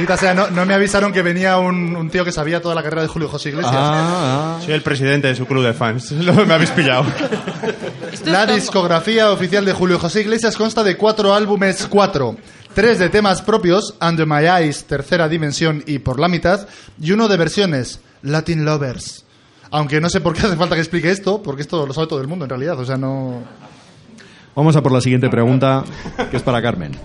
Maldita 0.00 0.16
sea, 0.16 0.32
no, 0.32 0.48
no 0.50 0.64
me 0.64 0.72
avisaron 0.72 1.12
que 1.12 1.20
venía 1.20 1.58
un, 1.58 1.94
un 1.94 2.08
tío 2.08 2.24
que 2.24 2.32
sabía 2.32 2.62
toda 2.62 2.74
la 2.74 2.82
carrera 2.82 3.02
de 3.02 3.08
Julio 3.08 3.28
José 3.28 3.50
Iglesias. 3.50 3.74
Ah, 3.76 4.56
ah. 4.56 4.62
Soy 4.64 4.72
el 4.72 4.80
presidente 4.80 5.28
de 5.28 5.34
su 5.34 5.44
club 5.46 5.62
de 5.62 5.74
fans. 5.74 6.10
Lo- 6.12 6.46
Me 6.46 6.54
habéis 6.54 6.70
pillado. 6.70 7.04
La 8.24 8.46
discografía 8.46 9.30
oficial 9.30 9.62
de 9.66 9.74
Julio 9.74 9.98
José 9.98 10.22
Iglesias 10.22 10.56
consta 10.56 10.82
de 10.82 10.96
cuatro 10.96 11.34
álbumes, 11.34 11.86
cuatro. 11.90 12.36
Tres 12.72 12.98
de 12.98 13.10
temas 13.10 13.42
propios, 13.42 13.94
Under 14.00 14.26
My 14.26 14.46
Eyes, 14.46 14.84
Tercera 14.84 15.28
Dimensión 15.28 15.84
y 15.86 15.98
Por 15.98 16.18
la 16.18 16.28
Mitad, 16.28 16.66
y 16.98 17.12
uno 17.12 17.28
de 17.28 17.36
versiones, 17.36 18.00
Latin 18.22 18.64
Lovers. 18.64 19.26
Aunque 19.70 20.00
no 20.00 20.08
sé 20.08 20.22
por 20.22 20.32
qué 20.34 20.46
hace 20.46 20.56
falta 20.56 20.76
que 20.76 20.80
explique 20.80 21.10
esto, 21.10 21.42
porque 21.42 21.60
esto 21.60 21.84
lo 21.86 21.92
sabe 21.92 22.06
todo 22.06 22.22
el 22.22 22.26
mundo 22.26 22.46
en 22.46 22.48
realidad, 22.48 22.78
o 22.80 22.86
sea, 22.86 22.96
no... 22.96 23.42
Vamos 24.56 24.74
a 24.76 24.82
por 24.82 24.92
la 24.92 25.00
siguiente 25.02 25.28
pregunta, 25.28 25.84
que 26.30 26.38
es 26.38 26.42
para 26.42 26.62
Carmen. 26.62 26.96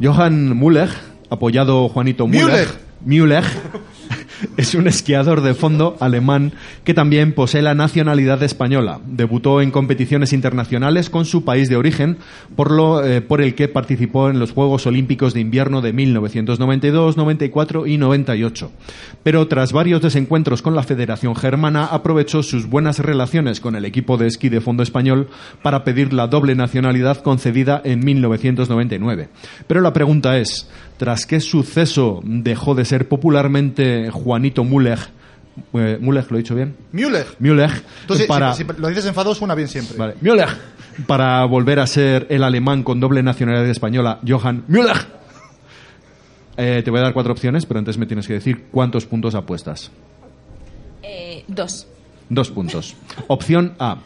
Johan 0.00 0.58
Müller, 0.58 0.88
apoyado 1.30 1.88
Juanito 1.88 2.26
Müller, 2.26 2.66
Müller, 3.04 3.44
es 4.56 4.74
un 4.74 4.86
esquiador 4.86 5.40
de 5.42 5.54
fondo 5.54 5.96
alemán 6.00 6.52
que 6.84 6.94
también 6.94 7.32
posee 7.32 7.62
la 7.62 7.74
nacionalidad 7.74 8.42
española. 8.42 9.00
Debutó 9.06 9.60
en 9.60 9.70
competiciones 9.70 10.32
internacionales 10.32 11.10
con 11.10 11.24
su 11.24 11.44
país 11.44 11.68
de 11.68 11.76
origen, 11.76 12.18
por, 12.56 12.70
lo, 12.70 13.04
eh, 13.04 13.20
por 13.20 13.40
el 13.40 13.54
que 13.54 13.68
participó 13.68 14.30
en 14.30 14.38
los 14.38 14.52
Juegos 14.52 14.86
Olímpicos 14.86 15.34
de 15.34 15.40
Invierno 15.40 15.80
de 15.80 15.92
1992, 15.92 17.16
94 17.16 17.86
y 17.86 17.98
98. 17.98 18.70
Pero 19.22 19.46
tras 19.48 19.72
varios 19.72 20.02
desencuentros 20.02 20.62
con 20.62 20.74
la 20.74 20.82
Federación 20.82 21.34
Germana, 21.34 21.86
aprovechó 21.86 22.42
sus 22.42 22.68
buenas 22.68 22.98
relaciones 22.98 23.60
con 23.60 23.76
el 23.76 23.84
equipo 23.84 24.16
de 24.16 24.26
esquí 24.26 24.48
de 24.48 24.60
fondo 24.60 24.82
español 24.82 25.28
para 25.62 25.84
pedir 25.84 26.12
la 26.12 26.26
doble 26.26 26.54
nacionalidad 26.54 27.18
concedida 27.18 27.80
en 27.84 28.04
1999. 28.04 29.28
Pero 29.66 29.80
la 29.80 29.92
pregunta 29.92 30.38
es, 30.38 30.68
¿tras 30.96 31.26
qué 31.26 31.40
suceso 31.40 32.20
dejó 32.24 32.74
de 32.74 32.84
ser 32.84 33.08
popularmente 33.08 34.10
Juanito 34.34 34.64
Müller? 34.64 34.98
Eh, 35.74 35.98
¿Müller, 36.00 36.26
lo 36.28 36.36
he 36.36 36.38
dicho 36.42 36.56
bien? 36.56 36.74
Müller. 36.90 37.24
Müller, 37.38 37.70
para... 38.26 38.52
si- 38.54 38.64
si 38.64 38.72
lo 38.80 38.88
dices 38.88 39.06
enfadado 39.06 39.32
suena 39.32 39.54
bien 39.54 39.68
siempre. 39.68 39.96
Vale. 39.96 40.14
Müller. 40.20 40.48
Para 41.06 41.44
volver 41.44 41.78
a 41.78 41.86
ser 41.86 42.26
el 42.30 42.42
alemán 42.42 42.82
con 42.82 42.98
doble 42.98 43.22
nacionalidad 43.22 43.68
española, 43.68 44.18
Johann 44.26 44.64
Müller. 44.66 44.96
Eh, 46.56 46.82
te 46.84 46.90
voy 46.90 46.98
a 46.98 47.04
dar 47.04 47.12
cuatro 47.12 47.32
opciones, 47.32 47.64
pero 47.66 47.78
antes 47.78 47.96
me 47.98 48.06
tienes 48.06 48.26
que 48.26 48.34
decir 48.34 48.64
cuántos 48.72 49.06
puntos 49.06 49.36
apuestas. 49.36 49.92
Eh, 51.02 51.44
dos. 51.46 51.86
Dos 52.28 52.50
puntos. 52.50 52.96
Opción 53.28 53.74
A. 53.78 53.98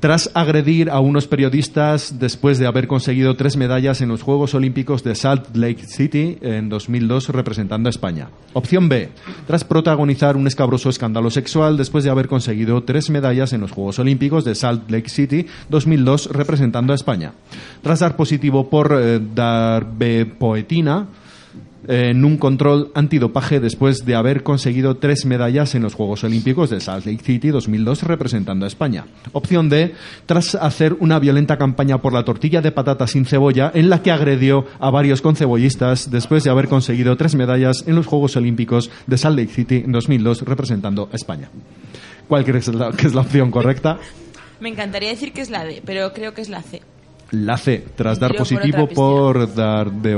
Tras 0.00 0.30
agredir 0.34 0.90
a 0.90 1.00
unos 1.00 1.26
periodistas 1.26 2.20
después 2.20 2.58
de 2.58 2.68
haber 2.68 2.86
conseguido 2.86 3.34
tres 3.34 3.56
medallas 3.56 4.00
en 4.00 4.08
los 4.08 4.22
Juegos 4.22 4.54
Olímpicos 4.54 5.02
de 5.02 5.16
Salt 5.16 5.56
Lake 5.56 5.84
City 5.88 6.38
en 6.40 6.68
2002 6.68 7.30
representando 7.30 7.88
a 7.88 7.90
España. 7.90 8.28
Opción 8.52 8.88
B. 8.88 9.08
Tras 9.48 9.64
protagonizar 9.64 10.36
un 10.36 10.46
escabroso 10.46 10.88
escándalo 10.88 11.30
sexual 11.30 11.76
después 11.76 12.04
de 12.04 12.10
haber 12.10 12.28
conseguido 12.28 12.84
tres 12.84 13.10
medallas 13.10 13.52
en 13.52 13.60
los 13.60 13.72
Juegos 13.72 13.98
Olímpicos 13.98 14.44
de 14.44 14.54
Salt 14.54 14.88
Lake 14.88 15.08
City 15.08 15.46
2002 15.68 16.30
representando 16.30 16.92
a 16.92 16.96
España. 16.96 17.32
Tras 17.82 17.98
dar 17.98 18.14
positivo 18.14 18.70
por 18.70 18.96
eh, 18.96 19.20
darbepoetina 19.34 21.08
en 21.86 22.24
un 22.24 22.36
control 22.38 22.90
antidopaje 22.94 23.60
después 23.60 24.04
de 24.04 24.14
haber 24.16 24.42
conseguido 24.42 24.96
tres 24.96 25.24
medallas 25.26 25.74
en 25.74 25.82
los 25.82 25.94
Juegos 25.94 26.24
Olímpicos 26.24 26.70
de 26.70 26.80
Salt 26.80 27.06
Lake 27.06 27.22
City 27.22 27.48
2002 27.50 28.02
representando 28.02 28.64
a 28.64 28.68
España. 28.68 29.06
Opción 29.32 29.68
D, 29.68 29.94
tras 30.26 30.54
hacer 30.56 30.96
una 30.98 31.18
violenta 31.18 31.56
campaña 31.56 31.98
por 31.98 32.12
la 32.12 32.24
tortilla 32.24 32.60
de 32.60 32.72
patata 32.72 33.06
sin 33.06 33.26
cebolla 33.26 33.70
en 33.74 33.90
la 33.90 34.02
que 34.02 34.10
agredió 34.10 34.66
a 34.80 34.90
varios 34.90 35.22
concebollistas 35.22 36.10
después 36.10 36.42
de 36.44 36.50
haber 36.50 36.68
conseguido 36.68 37.16
tres 37.16 37.34
medallas 37.34 37.84
en 37.86 37.94
los 37.94 38.06
Juegos 38.06 38.36
Olímpicos 38.36 38.90
de 39.06 39.16
Salt 39.18 39.38
Lake 39.38 39.52
City 39.52 39.84
2002 39.86 40.42
representando 40.42 41.08
a 41.12 41.16
España. 41.16 41.48
¿Cuál 42.26 42.44
crees 42.44 42.68
que 42.96 43.06
es 43.06 43.14
la- 43.14 43.20
opción 43.22 43.50
correcta? 43.50 43.98
Me 44.60 44.68
encantaría 44.68 45.10
decir 45.10 45.32
que 45.32 45.40
es 45.40 45.50
la 45.50 45.64
D, 45.64 45.82
pero 45.86 46.12
creo 46.12 46.34
que 46.34 46.40
es 46.40 46.48
la 46.48 46.62
C. 46.62 46.82
La 47.30 47.56
C, 47.56 47.84
tras 47.94 48.18
dar 48.18 48.30
por 48.32 48.38
positivo 48.38 48.84
otra 48.84 48.94
por 48.94 49.54
dar 49.54 49.92
de 49.92 50.16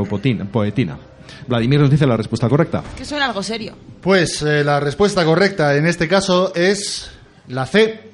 poetina. 0.50 0.98
Vladimir 1.46 1.80
nos 1.80 1.90
dice 1.90 2.06
la 2.06 2.16
respuesta 2.16 2.48
correcta. 2.48 2.82
Que 2.96 3.04
suena 3.04 3.26
algo 3.26 3.42
serio. 3.42 3.74
Pues 4.00 4.42
eh, 4.42 4.64
la 4.64 4.80
respuesta 4.80 5.24
correcta 5.24 5.76
en 5.76 5.86
este 5.86 6.08
caso 6.08 6.52
es 6.54 7.10
la 7.48 7.66
C. 7.66 8.09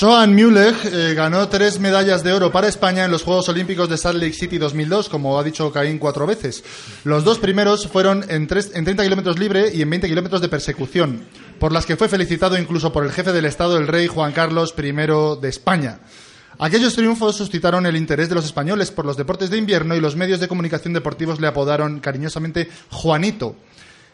Joan 0.00 0.34
Müller 0.34 0.74
eh, 0.84 1.12
ganó 1.14 1.46
tres 1.48 1.78
medallas 1.78 2.22
de 2.24 2.32
oro 2.32 2.50
para 2.50 2.68
España 2.68 3.04
en 3.04 3.10
los 3.10 3.22
Juegos 3.22 3.48
Olímpicos 3.50 3.86
de 3.90 3.98
Salt 3.98 4.18
Lake 4.18 4.32
City 4.32 4.56
2002, 4.56 5.10
como 5.10 5.38
ha 5.38 5.44
dicho 5.44 5.70
Caín 5.72 5.98
cuatro 5.98 6.26
veces. 6.26 6.64
Los 7.04 7.22
dos 7.22 7.38
primeros 7.38 7.86
fueron 7.86 8.24
en, 8.30 8.46
tres- 8.46 8.70
en 8.74 8.84
30 8.84 9.02
kilómetros 9.02 9.38
libre 9.38 9.70
y 9.74 9.82
en 9.82 9.90
20 9.90 10.08
kilómetros 10.08 10.40
de 10.40 10.48
persecución, 10.48 11.24
por 11.58 11.72
las 11.72 11.84
que 11.84 11.96
fue 11.98 12.08
felicitado 12.08 12.56
incluso 12.56 12.92
por 12.94 13.04
el 13.04 13.12
jefe 13.12 13.32
del 13.32 13.44
Estado, 13.44 13.76
el 13.76 13.88
rey 13.88 14.06
Juan 14.06 14.32
Carlos 14.32 14.74
I 14.78 14.90
de 14.92 15.48
España. 15.48 16.00
Aquellos 16.58 16.94
triunfos 16.94 17.36
suscitaron 17.36 17.84
el 17.84 17.96
interés 17.96 18.30
de 18.30 18.34
los 18.36 18.44
españoles 18.46 18.90
por 18.90 19.04
los 19.04 19.18
deportes 19.18 19.50
de 19.50 19.58
invierno 19.58 19.94
y 19.96 20.00
los 20.00 20.16
medios 20.16 20.40
de 20.40 20.48
comunicación 20.48 20.94
deportivos 20.94 21.40
le 21.40 21.46
apodaron 21.46 22.00
cariñosamente 22.00 22.70
Juanito. 22.90 23.54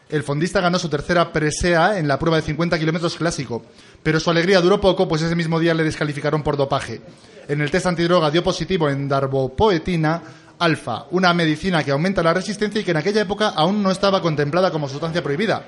El 0.09 0.23
fondista 0.23 0.61
ganó 0.61 0.79
su 0.79 0.87
tercera 0.87 1.33
presea 1.33 1.99
en 1.99 2.07
la 2.07 2.17
prueba 2.17 2.37
de 2.37 2.43
50 2.43 2.79
kilómetros 2.79 3.15
clásico, 3.15 3.63
pero 4.01 4.19
su 4.19 4.29
alegría 4.29 4.61
duró 4.61 4.79
poco, 4.79 5.07
pues 5.07 5.21
ese 5.21 5.35
mismo 5.35 5.59
día 5.59 5.73
le 5.73 5.83
descalificaron 5.83 6.43
por 6.43 6.55
dopaje. 6.55 7.01
En 7.47 7.61
el 7.61 7.71
test 7.71 7.87
antidroga 7.87 8.31
dio 8.31 8.43
positivo 8.43 8.89
en 8.89 9.09
darbopoetina 9.09 10.21
alfa, 10.59 11.05
una 11.11 11.33
medicina 11.33 11.83
que 11.83 11.91
aumenta 11.91 12.23
la 12.23 12.33
resistencia 12.33 12.81
y 12.81 12.83
que 12.83 12.91
en 12.91 12.97
aquella 12.97 13.21
época 13.21 13.49
aún 13.49 13.83
no 13.83 13.91
estaba 13.91 14.21
contemplada 14.21 14.71
como 14.71 14.87
sustancia 14.87 15.21
prohibida. 15.21 15.65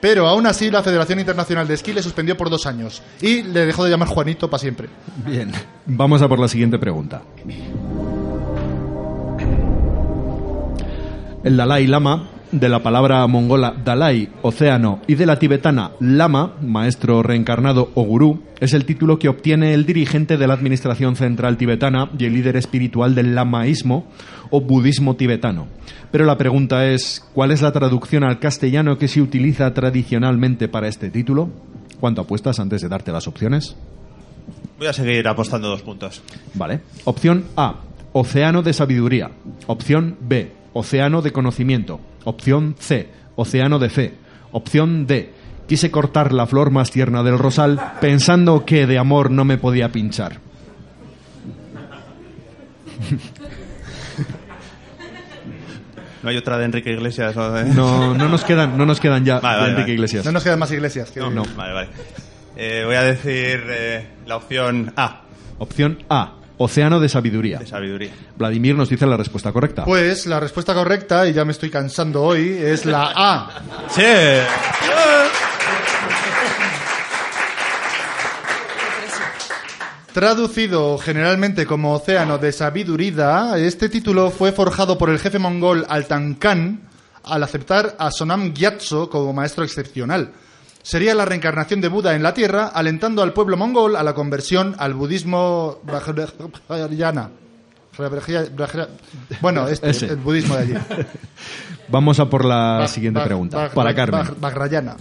Pero 0.00 0.26
aún 0.26 0.46
así 0.46 0.70
la 0.70 0.82
Federación 0.82 1.20
Internacional 1.20 1.66
de 1.66 1.74
Esquí 1.74 1.92
le 1.92 2.02
suspendió 2.02 2.36
por 2.36 2.50
dos 2.50 2.66
años 2.66 3.02
y 3.20 3.42
le 3.44 3.66
dejó 3.66 3.84
de 3.84 3.90
llamar 3.90 4.08
Juanito 4.08 4.50
para 4.50 4.60
siempre. 4.60 4.88
Bien. 5.24 5.52
Vamos 5.86 6.20
a 6.22 6.28
por 6.28 6.38
la 6.38 6.48
siguiente 6.48 6.78
pregunta. 6.78 7.22
El 11.42 11.56
Dalai 11.56 11.86
Lama, 11.86 12.28
de 12.52 12.68
la 12.68 12.82
palabra 12.82 13.26
mongola 13.26 13.74
Dalai, 13.84 14.28
océano, 14.42 15.00
y 15.06 15.14
de 15.14 15.26
la 15.26 15.38
tibetana 15.38 15.92
Lama, 16.00 16.54
maestro 16.62 17.22
reencarnado 17.22 17.90
o 17.94 18.02
gurú, 18.02 18.42
es 18.60 18.72
el 18.72 18.84
título 18.84 19.18
que 19.18 19.28
obtiene 19.28 19.74
el 19.74 19.84
dirigente 19.86 20.36
de 20.36 20.46
la 20.46 20.54
Administración 20.54 21.16
Central 21.16 21.56
Tibetana 21.56 22.10
y 22.18 22.24
el 22.24 22.34
líder 22.34 22.56
espiritual 22.56 23.14
del 23.14 23.34
lamaísmo 23.34 24.06
o 24.50 24.60
budismo 24.60 25.16
tibetano. 25.16 25.66
Pero 26.10 26.24
la 26.24 26.38
pregunta 26.38 26.86
es, 26.86 27.24
¿cuál 27.34 27.50
es 27.50 27.62
la 27.62 27.72
traducción 27.72 28.24
al 28.24 28.38
castellano 28.38 28.96
que 28.98 29.08
se 29.08 29.20
utiliza 29.20 29.74
tradicionalmente 29.74 30.68
para 30.68 30.88
este 30.88 31.10
título? 31.10 31.50
¿Cuánto 32.00 32.22
apuestas 32.22 32.60
antes 32.60 32.82
de 32.82 32.88
darte 32.88 33.12
las 33.12 33.26
opciones? 33.26 33.76
Voy 34.78 34.86
a 34.86 34.92
seguir 34.92 35.26
apostando 35.26 35.68
dos 35.68 35.82
puntos. 35.82 36.22
Vale. 36.54 36.80
Opción 37.04 37.44
A, 37.56 37.76
océano 38.12 38.62
de 38.62 38.72
sabiduría. 38.72 39.30
Opción 39.66 40.16
B, 40.20 40.52
océano 40.78 41.22
de 41.22 41.32
conocimiento. 41.32 42.00
Opción 42.24 42.74
C, 42.78 43.08
océano 43.36 43.78
de 43.78 43.88
fe. 43.90 44.14
Opción 44.52 45.06
D, 45.06 45.32
quise 45.66 45.90
cortar 45.90 46.32
la 46.32 46.46
flor 46.46 46.70
más 46.70 46.90
tierna 46.90 47.22
del 47.22 47.38
rosal 47.38 47.80
pensando 48.00 48.64
que 48.64 48.86
de 48.86 48.98
amor 48.98 49.30
no 49.30 49.44
me 49.44 49.58
podía 49.58 49.90
pinchar. 49.90 50.38
No 56.22 56.30
hay 56.30 56.36
otra 56.38 56.58
de 56.58 56.64
Enrique 56.64 56.90
Iglesias. 56.92 57.36
¿no? 57.36 57.62
No, 57.66 58.14
no 58.14 58.28
nos 58.28 58.42
quedan, 58.42 58.76
no 58.76 58.84
nos 58.84 58.98
quedan 58.98 59.24
ya 59.24 59.38
Vale, 59.38 59.54
de 59.56 59.60
vale, 59.60 59.70
Enrique 59.74 59.82
vale. 59.82 59.94
Iglesias. 59.94 60.24
No 60.24 60.32
nos 60.32 60.42
quedan 60.42 60.58
más 60.58 60.72
iglesias. 60.72 61.10
que- 61.12 61.20
No. 61.20 61.44
Vale, 61.56 61.72
vale. 61.72 61.88
Eh, 62.56 62.82
voy 62.84 62.96
a 62.96 63.02
decir 63.04 63.62
eh, 63.68 64.06
la 64.26 64.36
opción 64.36 64.92
A, 64.96 65.22
Opción 65.58 66.02
A, 66.08 66.32
océano 66.58 67.00
de 67.00 67.08
sabiduría. 67.08 67.58
de 67.58 67.66
sabiduría. 67.66 68.10
Vladimir 68.36 68.74
nos 68.74 68.88
dice 68.88 69.06
la 69.06 69.16
respuesta 69.16 69.52
correcta. 69.52 69.84
Pues 69.84 70.26
la 70.26 70.40
respuesta 70.40 70.74
correcta, 70.74 71.26
y 71.26 71.32
ya 71.32 71.44
me 71.44 71.52
estoy 71.52 71.70
cansando 71.70 72.22
hoy, 72.22 72.56
es 72.60 72.84
la 72.86 73.12
A. 73.14 73.50
¡Sí! 73.90 74.02
Traducido 80.12 80.96
generalmente 80.96 81.66
como 81.66 81.92
Océano 81.92 82.38
de 82.38 82.50
Sabiduría, 82.50 83.58
este 83.58 83.90
título 83.90 84.30
fue 84.30 84.50
forjado 84.50 84.96
por 84.96 85.10
el 85.10 85.18
jefe 85.18 85.38
mongol 85.38 85.84
Altan 85.90 86.36
Khan 86.36 86.80
al 87.22 87.42
aceptar 87.42 87.96
a 87.98 88.10
Sonam 88.10 88.54
Gyatso 88.54 89.10
como 89.10 89.34
maestro 89.34 89.62
excepcional. 89.62 90.32
Sería 90.86 91.16
la 91.16 91.24
reencarnación 91.24 91.80
de 91.80 91.88
Buda 91.88 92.14
en 92.14 92.22
la 92.22 92.32
Tierra, 92.32 92.68
alentando 92.68 93.24
al 93.24 93.32
pueblo 93.32 93.56
mongol 93.56 93.96
a 93.96 94.04
la 94.04 94.14
conversión 94.14 94.76
al 94.78 94.94
budismo 94.94 95.78
Vajrayana. 95.82 97.30
Bueno, 99.40 99.66
este, 99.68 99.90
Ese. 99.90 100.06
el 100.06 100.18
budismo 100.18 100.54
de 100.54 100.62
allí. 100.62 100.74
Vamos 101.88 102.20
a 102.20 102.30
por 102.30 102.44
la 102.44 102.86
siguiente 102.86 103.20
pregunta. 103.20 103.68
Para 103.74 103.96
Carmen. 103.96 104.22
Vajrayana. 104.40 104.94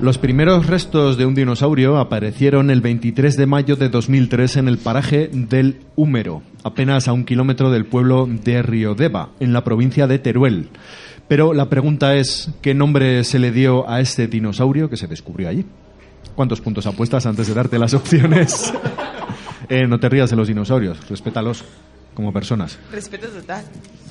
Los 0.00 0.18
primeros 0.18 0.68
restos 0.68 1.16
de 1.16 1.26
un 1.26 1.34
dinosaurio 1.34 1.98
aparecieron 1.98 2.70
el 2.70 2.80
23 2.80 3.36
de 3.36 3.46
mayo 3.46 3.74
de 3.74 3.88
2003 3.88 4.58
en 4.58 4.68
el 4.68 4.78
paraje 4.78 5.28
del 5.32 5.80
Húmero, 5.96 6.42
apenas 6.62 7.08
a 7.08 7.12
un 7.12 7.24
kilómetro 7.24 7.72
del 7.72 7.84
pueblo 7.84 8.28
de 8.28 8.62
Riodeva, 8.62 9.30
en 9.40 9.52
la 9.52 9.64
provincia 9.64 10.06
de 10.06 10.20
Teruel. 10.20 10.70
Pero 11.32 11.54
la 11.54 11.70
pregunta 11.70 12.14
es, 12.14 12.50
¿qué 12.60 12.74
nombre 12.74 13.24
se 13.24 13.38
le 13.38 13.52
dio 13.52 13.88
a 13.88 14.02
este 14.02 14.26
dinosaurio 14.26 14.90
que 14.90 14.98
se 14.98 15.06
descubrió 15.06 15.48
allí? 15.48 15.64
¿Cuántos 16.34 16.60
puntos 16.60 16.84
apuestas 16.84 17.24
antes 17.24 17.46
de 17.46 17.54
darte 17.54 17.78
las 17.78 17.94
opciones? 17.94 18.70
Eh, 19.70 19.86
no 19.86 19.98
te 19.98 20.10
rías 20.10 20.28
de 20.28 20.36
los 20.36 20.48
dinosaurios, 20.48 21.08
respétalos 21.08 21.64
como 22.12 22.34
personas. 22.34 22.78
Respeto 22.90 23.28
total. 23.28 23.64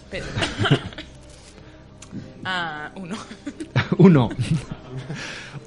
Pero... 0.10 0.26
ah, 2.44 2.90
uno. 2.96 3.16
Uno. 4.00 4.30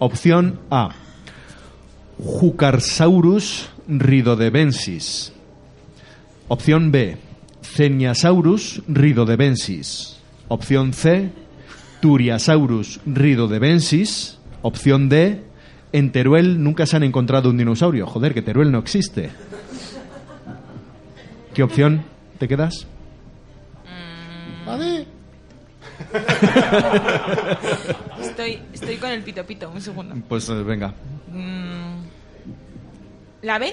Opción 0.00 0.58
A. 0.72 0.88
Jucarsaurus 2.18 3.70
ridodebensis. 3.86 5.32
Opción 6.48 6.90
B. 6.90 7.16
Ceniasaurus 7.62 8.82
ridodebensis. 8.88 10.18
Opción 10.48 10.92
C. 10.92 11.43
Turiasaurus 12.08 13.00
ridodebensis. 13.06 14.38
Opción 14.60 15.08
D. 15.08 15.40
En 15.90 16.12
Teruel 16.12 16.62
nunca 16.62 16.84
se 16.84 16.96
han 16.96 17.02
encontrado 17.02 17.48
un 17.48 17.56
dinosaurio. 17.56 18.06
Joder, 18.06 18.34
que 18.34 18.42
Teruel 18.42 18.70
no 18.70 18.78
existe. 18.78 19.30
¿Qué 21.54 21.62
opción 21.62 22.02
te 22.38 22.46
quedas? 22.46 22.86
Vale. 24.66 25.06
Estoy, 28.20 28.58
estoy 28.74 28.96
con 28.96 29.10
el 29.10 29.22
pito 29.22 29.44
pito, 29.46 29.70
un 29.70 29.80
segundo. 29.80 30.14
Pues 30.28 30.46
eh, 30.50 30.62
venga. 30.62 30.92
Mm, 31.32 32.02
¿La 33.42 33.58
B? 33.58 33.72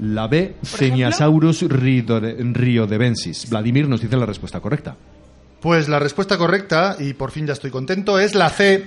La 0.00 0.26
B? 0.26 0.56
Ceniasaurus 0.64 1.62
ridode- 1.62 2.36
riodebensis. 2.54 3.48
Vladimir 3.48 3.88
nos 3.88 4.00
dice 4.00 4.16
la 4.16 4.26
respuesta 4.26 4.58
correcta. 4.58 4.96
Pues 5.62 5.88
la 5.88 6.00
respuesta 6.00 6.36
correcta, 6.36 6.96
y 6.98 7.14
por 7.14 7.30
fin 7.30 7.46
ya 7.46 7.52
estoy 7.52 7.70
contento, 7.70 8.18
es 8.18 8.34
la 8.34 8.50
C. 8.50 8.84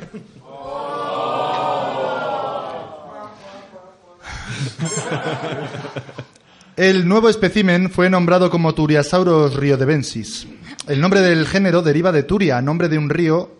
El 6.75 7.07
nuevo 7.07 7.29
espécimen 7.29 7.89
fue 7.89 8.09
nombrado 8.09 8.49
como 8.49 8.75
Turiasaurus 8.75 9.53
riodebensis. 9.55 10.47
El 10.89 10.99
nombre 10.99 11.21
del 11.21 11.47
género 11.47 11.81
deriva 11.81 12.11
de 12.11 12.23
Turia, 12.23 12.61
nombre 12.61 12.89
de 12.89 12.97
un 12.97 13.09
río 13.09 13.51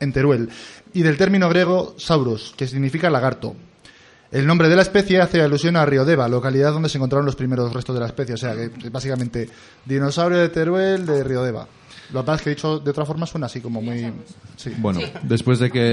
en 0.00 0.12
Teruel, 0.12 0.50
y 0.92 1.02
del 1.02 1.16
término 1.16 1.48
griego 1.48 1.94
sauros, 1.96 2.54
que 2.56 2.66
significa 2.66 3.08
lagarto. 3.08 3.54
El 4.32 4.48
nombre 4.48 4.68
de 4.68 4.74
la 4.74 4.82
especie 4.82 5.20
hace 5.20 5.40
alusión 5.42 5.76
a 5.76 5.86
Riodeva, 5.86 6.26
localidad 6.26 6.72
donde 6.72 6.88
se 6.88 6.98
encontraron 6.98 7.24
los 7.24 7.36
primeros 7.36 7.72
restos 7.72 7.94
de 7.94 8.00
la 8.00 8.08
especie. 8.08 8.34
O 8.34 8.38
sea, 8.38 8.56
que 8.56 8.90
básicamente 8.90 9.48
dinosaurio 9.84 10.38
de 10.38 10.48
Teruel 10.48 11.06
de 11.06 11.22
Riodeva. 11.22 11.68
Lo 12.12 12.20
que 12.20 12.26
pasa 12.26 12.36
es 12.36 12.42
que 12.42 12.50
dicho 12.50 12.78
de 12.78 12.90
otra 12.90 13.04
forma 13.04 13.26
suena 13.26 13.46
así 13.46 13.60
como 13.60 13.82
muy... 13.82 14.10
Sí. 14.56 14.72
Bueno, 14.78 15.00
después 15.22 15.58
de 15.58 15.70
que 15.70 15.92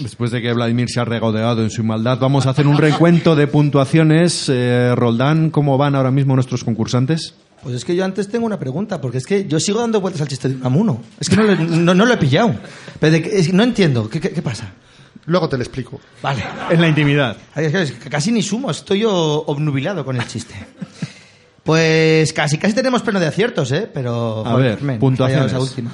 después 0.00 0.30
de 0.32 0.42
que 0.42 0.52
Vladimir 0.52 0.88
se 0.90 0.98
ha 1.00 1.04
regodeado 1.04 1.62
en 1.62 1.70
su 1.70 1.84
maldad, 1.84 2.18
vamos 2.18 2.46
a 2.46 2.50
hacer 2.50 2.66
un 2.66 2.76
recuento 2.76 3.36
de 3.36 3.46
puntuaciones. 3.46 4.46
Eh, 4.48 4.92
Roldán, 4.96 5.50
¿cómo 5.50 5.78
van 5.78 5.94
ahora 5.94 6.10
mismo 6.10 6.34
nuestros 6.34 6.64
concursantes? 6.64 7.34
Pues 7.62 7.74
es 7.76 7.84
que 7.84 7.94
yo 7.94 8.04
antes 8.04 8.28
tengo 8.28 8.46
una 8.46 8.58
pregunta, 8.58 9.00
porque 9.00 9.18
es 9.18 9.26
que 9.26 9.46
yo 9.46 9.60
sigo 9.60 9.80
dando 9.80 10.00
vueltas 10.00 10.22
al 10.22 10.28
chiste 10.28 10.48
de 10.48 10.56
Unamuno. 10.56 11.00
Es 11.20 11.28
que 11.28 11.36
no, 11.36 11.42
lo- 11.44 11.54
no, 11.56 11.94
no 11.94 12.04
lo 12.06 12.14
he 12.14 12.16
pillado. 12.16 12.54
Pero 12.98 13.12
de 13.12 13.22
que- 13.22 13.38
es 13.38 13.52
no 13.52 13.62
entiendo. 13.62 14.08
¿Qué, 14.08 14.18
qué, 14.20 14.30
qué 14.30 14.42
pasa? 14.42 14.72
Luego 15.26 15.48
te 15.48 15.56
lo 15.58 15.62
explico. 15.62 16.00
Vale. 16.22 16.42
En 16.70 16.80
la 16.80 16.88
intimidad. 16.88 17.36
Casi 18.08 18.32
ni 18.32 18.42
sumo, 18.42 18.70
estoy 18.70 19.00
yo 19.00 19.44
obnubilado 19.46 20.04
con 20.04 20.16
el 20.16 20.26
chiste. 20.26 20.54
Pues 21.64 22.32
casi, 22.32 22.56
casi 22.58 22.74
tenemos 22.74 23.02
pleno 23.02 23.20
de 23.20 23.26
aciertos, 23.26 23.70
¿eh? 23.72 23.88
Pero. 23.92 24.46
A 24.46 24.52
joder, 24.52 24.76
ver, 24.76 24.82
men, 24.82 24.98
puntuaciones. 24.98 25.52
fallado 25.52 25.64
esa 25.64 25.70
última. 25.70 25.90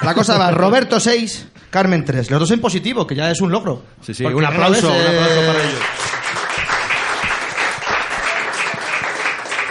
La 0.00 0.14
cosa 0.14 0.38
va: 0.38 0.50
Roberto 0.50 0.98
6, 0.98 1.46
Carmen 1.70 2.04
3. 2.04 2.30
Los 2.30 2.40
dos 2.40 2.50
en 2.50 2.60
positivo, 2.60 3.06
que 3.06 3.14
ya 3.14 3.30
es 3.30 3.40
un 3.40 3.52
logro. 3.52 3.82
Sí, 4.00 4.14
sí, 4.14 4.22
Porque 4.22 4.36
un 4.36 4.44
aplauso, 4.44 4.88
un 4.88 4.94
eh, 4.94 5.06
aplauso 5.06 5.40
para 5.46 5.58
ellos. 5.62 5.80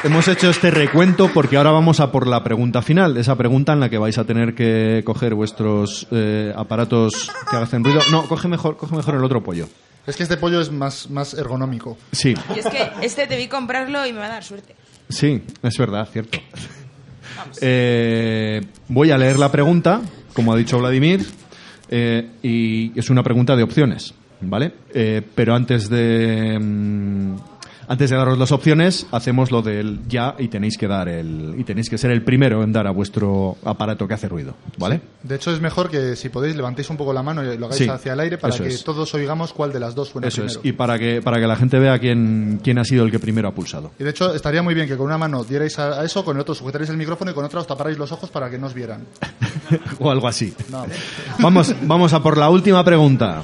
Hemos 0.03 0.27
hecho 0.27 0.49
este 0.49 0.71
recuento 0.71 1.29
porque 1.31 1.57
ahora 1.57 1.69
vamos 1.69 1.99
a 1.99 2.11
por 2.11 2.25
la 2.25 2.43
pregunta 2.43 2.81
final, 2.81 3.17
esa 3.17 3.35
pregunta 3.35 3.73
en 3.73 3.79
la 3.79 3.89
que 3.89 3.99
vais 3.99 4.17
a 4.17 4.23
tener 4.23 4.55
que 4.55 5.03
coger 5.05 5.35
vuestros 5.35 6.07
eh, 6.09 6.51
aparatos 6.55 7.31
que 7.49 7.57
hacen 7.57 7.83
ruido. 7.83 7.99
No, 8.09 8.27
coge 8.27 8.47
mejor, 8.47 8.77
coge 8.77 8.95
mejor 8.95 9.13
el 9.13 9.23
otro 9.23 9.43
pollo. 9.43 9.67
Es 10.07 10.15
que 10.17 10.23
este 10.23 10.37
pollo 10.37 10.59
es 10.59 10.71
más, 10.71 11.07
más 11.11 11.35
ergonómico. 11.35 11.99
Sí, 12.11 12.33
Y 12.55 12.59
es 12.59 12.65
que 12.65 12.89
este 13.03 13.27
debí 13.27 13.47
comprarlo 13.47 14.03
y 14.07 14.11
me 14.13 14.19
va 14.19 14.25
a 14.25 14.29
dar 14.29 14.43
suerte. 14.43 14.75
Sí, 15.11 15.41
es 15.61 15.77
verdad, 15.77 16.07
cierto. 16.11 16.39
Eh, 17.61 18.61
voy 18.87 19.11
a 19.11 19.17
leer 19.17 19.37
la 19.37 19.51
pregunta, 19.51 20.01
como 20.33 20.53
ha 20.53 20.57
dicho 20.57 20.79
Vladimir, 20.79 21.25
eh, 21.89 22.29
y 22.41 22.97
es 22.97 23.09
una 23.09 23.23
pregunta 23.23 23.55
de 23.55 23.63
opciones, 23.63 24.13
¿vale? 24.41 24.71
Eh, 24.93 25.21
pero 25.35 25.53
antes 25.53 25.89
de 25.89 26.57
mm, 26.59 27.35
antes 27.91 28.09
de 28.09 28.15
daros 28.15 28.37
las 28.37 28.53
opciones, 28.53 29.05
hacemos 29.11 29.51
lo 29.51 29.61
del 29.61 29.99
ya 30.07 30.35
y 30.39 30.47
tenéis 30.47 30.77
que 30.77 30.87
dar 30.87 31.09
el 31.09 31.55
y 31.57 31.63
tenéis 31.65 31.89
que 31.89 31.97
ser 31.97 32.11
el 32.11 32.23
primero 32.23 32.63
en 32.63 32.71
dar 32.71 32.87
a 32.87 32.91
vuestro 32.91 33.57
aparato 33.65 34.07
que 34.07 34.13
hace 34.13 34.29
ruido, 34.29 34.55
¿vale? 34.77 35.01
De 35.23 35.35
hecho, 35.35 35.51
es 35.51 35.59
mejor 35.59 35.89
que 35.89 36.15
si 36.15 36.29
podéis 36.29 36.55
levantéis 36.55 36.89
un 36.89 36.95
poco 36.95 37.11
la 37.11 37.21
mano 37.21 37.43
y 37.43 37.57
lo 37.57 37.65
hagáis 37.65 37.81
Sí, 37.83 37.89
hacia 37.89 38.13
el 38.13 38.19
aire 38.21 38.37
para 38.37 38.53
eso 38.53 38.63
que 38.63 38.69
es. 38.69 38.83
todos 38.85 39.13
oigamos 39.13 39.51
cuál 39.51 39.73
de 39.73 39.81
las 39.81 39.93
dos 39.93 40.07
suena 40.07 40.29
Eso 40.29 40.45
es. 40.45 40.53
primero. 40.57 40.69
Y 40.73 40.77
para 40.77 40.97
que 40.97 41.21
para 41.21 41.39
que 41.41 41.47
la 41.47 41.55
gente 41.57 41.79
vea 41.79 41.99
quién 41.99 42.61
quién 42.63 42.77
ha 42.79 42.85
sido 42.85 43.03
el 43.03 43.11
que 43.11 43.19
primero 43.19 43.49
ha 43.49 43.51
pulsado. 43.53 43.91
Y 43.99 44.05
de 44.05 44.11
hecho, 44.11 44.33
estaría 44.33 44.61
muy 44.63 44.73
bien 44.73 44.87
que 44.87 44.95
con 44.95 45.07
una 45.07 45.17
mano 45.17 45.43
dierais 45.43 45.77
a, 45.77 45.99
a 45.99 46.05
eso, 46.05 46.23
con 46.23 46.37
el 46.37 46.41
otro 46.41 46.55
sujetaréis 46.55 46.89
el 46.91 46.97
micrófono 46.97 47.31
y 47.31 47.33
con 47.33 47.43
otra 47.43 47.59
os 47.59 47.67
taparais 47.67 47.97
los 47.97 48.11
ojos 48.13 48.29
para 48.29 48.49
que 48.49 48.57
no 48.57 48.67
os 48.67 48.73
vieran. 48.73 49.05
o 49.99 50.09
algo 50.09 50.27
así. 50.29 50.53
No. 50.71 50.85
Vamos, 51.39 51.75
vamos 51.83 52.13
a 52.13 52.23
por 52.23 52.37
la 52.37 52.49
última 52.49 52.83
pregunta. 52.85 53.43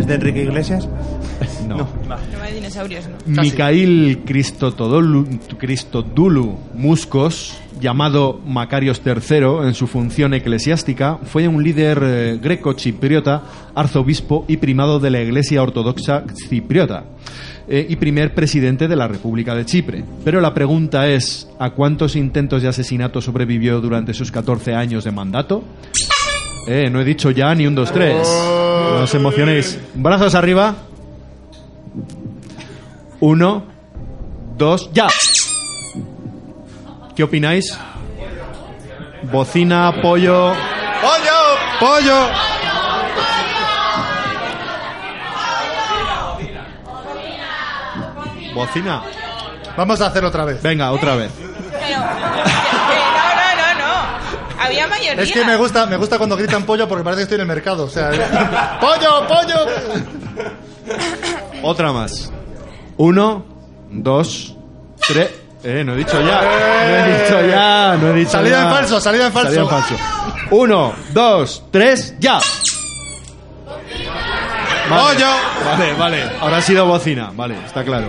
¿Es 0.00 0.06
de 0.06 0.14
Enrique 0.14 0.42
Iglesias? 0.42 0.88
No. 1.66 1.76
No 2.08 2.42
hay 2.42 2.54
dinosaurios, 2.54 3.04
¿no? 3.26 3.42
Mikhail 3.42 4.22
Christodolu, 4.26 5.26
Christodoulou 5.56 6.58
Muscos, 6.74 7.56
llamado 7.80 8.40
Macarios 8.44 9.00
III 9.04 9.68
en 9.68 9.74
su 9.74 9.86
función 9.86 10.34
eclesiástica, 10.34 11.18
fue 11.22 11.46
un 11.46 11.62
líder 11.62 12.00
eh, 12.02 12.38
greco-chipriota, 12.42 13.42
arzobispo 13.74 14.44
y 14.48 14.56
primado 14.56 14.98
de 14.98 15.10
la 15.10 15.20
Iglesia 15.20 15.62
Ortodoxa 15.62 16.24
Cipriota 16.48 17.04
eh, 17.68 17.86
y 17.88 17.96
primer 17.96 18.34
presidente 18.34 18.88
de 18.88 18.96
la 18.96 19.06
República 19.06 19.54
de 19.54 19.64
Chipre. 19.64 20.04
Pero 20.24 20.40
la 20.40 20.52
pregunta 20.52 21.08
es, 21.08 21.48
¿a 21.58 21.70
cuántos 21.70 22.16
intentos 22.16 22.62
de 22.62 22.68
asesinato 22.68 23.20
sobrevivió 23.20 23.80
durante 23.80 24.12
sus 24.12 24.32
14 24.32 24.74
años 24.74 25.04
de 25.04 25.12
mandato? 25.12 25.62
Eh, 26.72 26.88
no 26.88 27.00
he 27.00 27.04
dicho 27.04 27.32
ya 27.32 27.52
ni 27.52 27.66
un, 27.66 27.74
dos, 27.74 27.90
tres. 27.90 28.14
No 28.28 29.02
os 29.02 29.12
emocionéis. 29.12 29.76
Brazos 29.92 30.36
arriba. 30.36 30.76
Uno, 33.18 33.64
dos, 34.56 34.88
ya. 34.92 35.08
¿Qué 37.16 37.24
opináis? 37.24 37.76
Bocina, 39.32 40.00
pollo. 40.00 40.52
¡Pollo! 41.02 41.38
¡Pollo! 41.80 42.28
Bocina. 48.54 49.02
Vamos 49.76 50.00
a 50.00 50.06
hacerlo 50.06 50.28
otra 50.28 50.44
vez. 50.44 50.62
Venga, 50.62 50.92
otra 50.92 51.16
vez. 51.16 51.49
Mayoría. 55.16 55.22
Es 55.24 55.32
que 55.32 55.44
me 55.44 55.56
gusta, 55.56 55.86
me 55.86 55.96
gusta 55.96 56.18
cuando 56.18 56.36
gritan 56.36 56.64
pollo 56.64 56.88
porque 56.88 57.04
parece 57.04 57.20
que 57.20 57.22
estoy 57.24 57.34
en 57.36 57.40
el 57.42 57.46
mercado. 57.46 57.84
O 57.84 57.88
sea, 57.88 58.10
¡pollo, 58.80 59.26
pollo! 59.26 59.66
Otra 61.62 61.92
más. 61.92 62.32
Uno, 62.96 63.44
dos, 63.90 64.56
tres. 65.06 65.30
Eh, 65.62 65.82
no 65.84 65.92
he 65.94 65.96
dicho 65.98 66.20
ya. 66.22 66.40
No 66.42 66.96
he 66.96 67.22
dicho 67.22 67.46
ya. 67.46 67.96
No 68.00 68.08
he 68.08 68.12
dicho 68.14 68.30
Salida 68.30 68.62
ya. 68.62 68.68
en 68.68 68.74
falso, 68.74 69.00
salida 69.00 69.26
en 69.26 69.32
falso. 69.32 69.48
Salida 69.48 69.62
en 69.62 69.68
falso. 69.68 69.94
Uno, 70.50 70.92
dos, 71.12 71.64
tres, 71.70 72.14
ya. 72.18 72.40
Vale. 74.88 75.02
¡Pollo! 75.14 75.26
Vale, 75.64 75.94
vale. 75.94 76.24
Ahora 76.40 76.56
ha 76.56 76.62
sido 76.62 76.84
bocina. 76.86 77.30
Vale, 77.34 77.56
está 77.64 77.84
claro. 77.84 78.08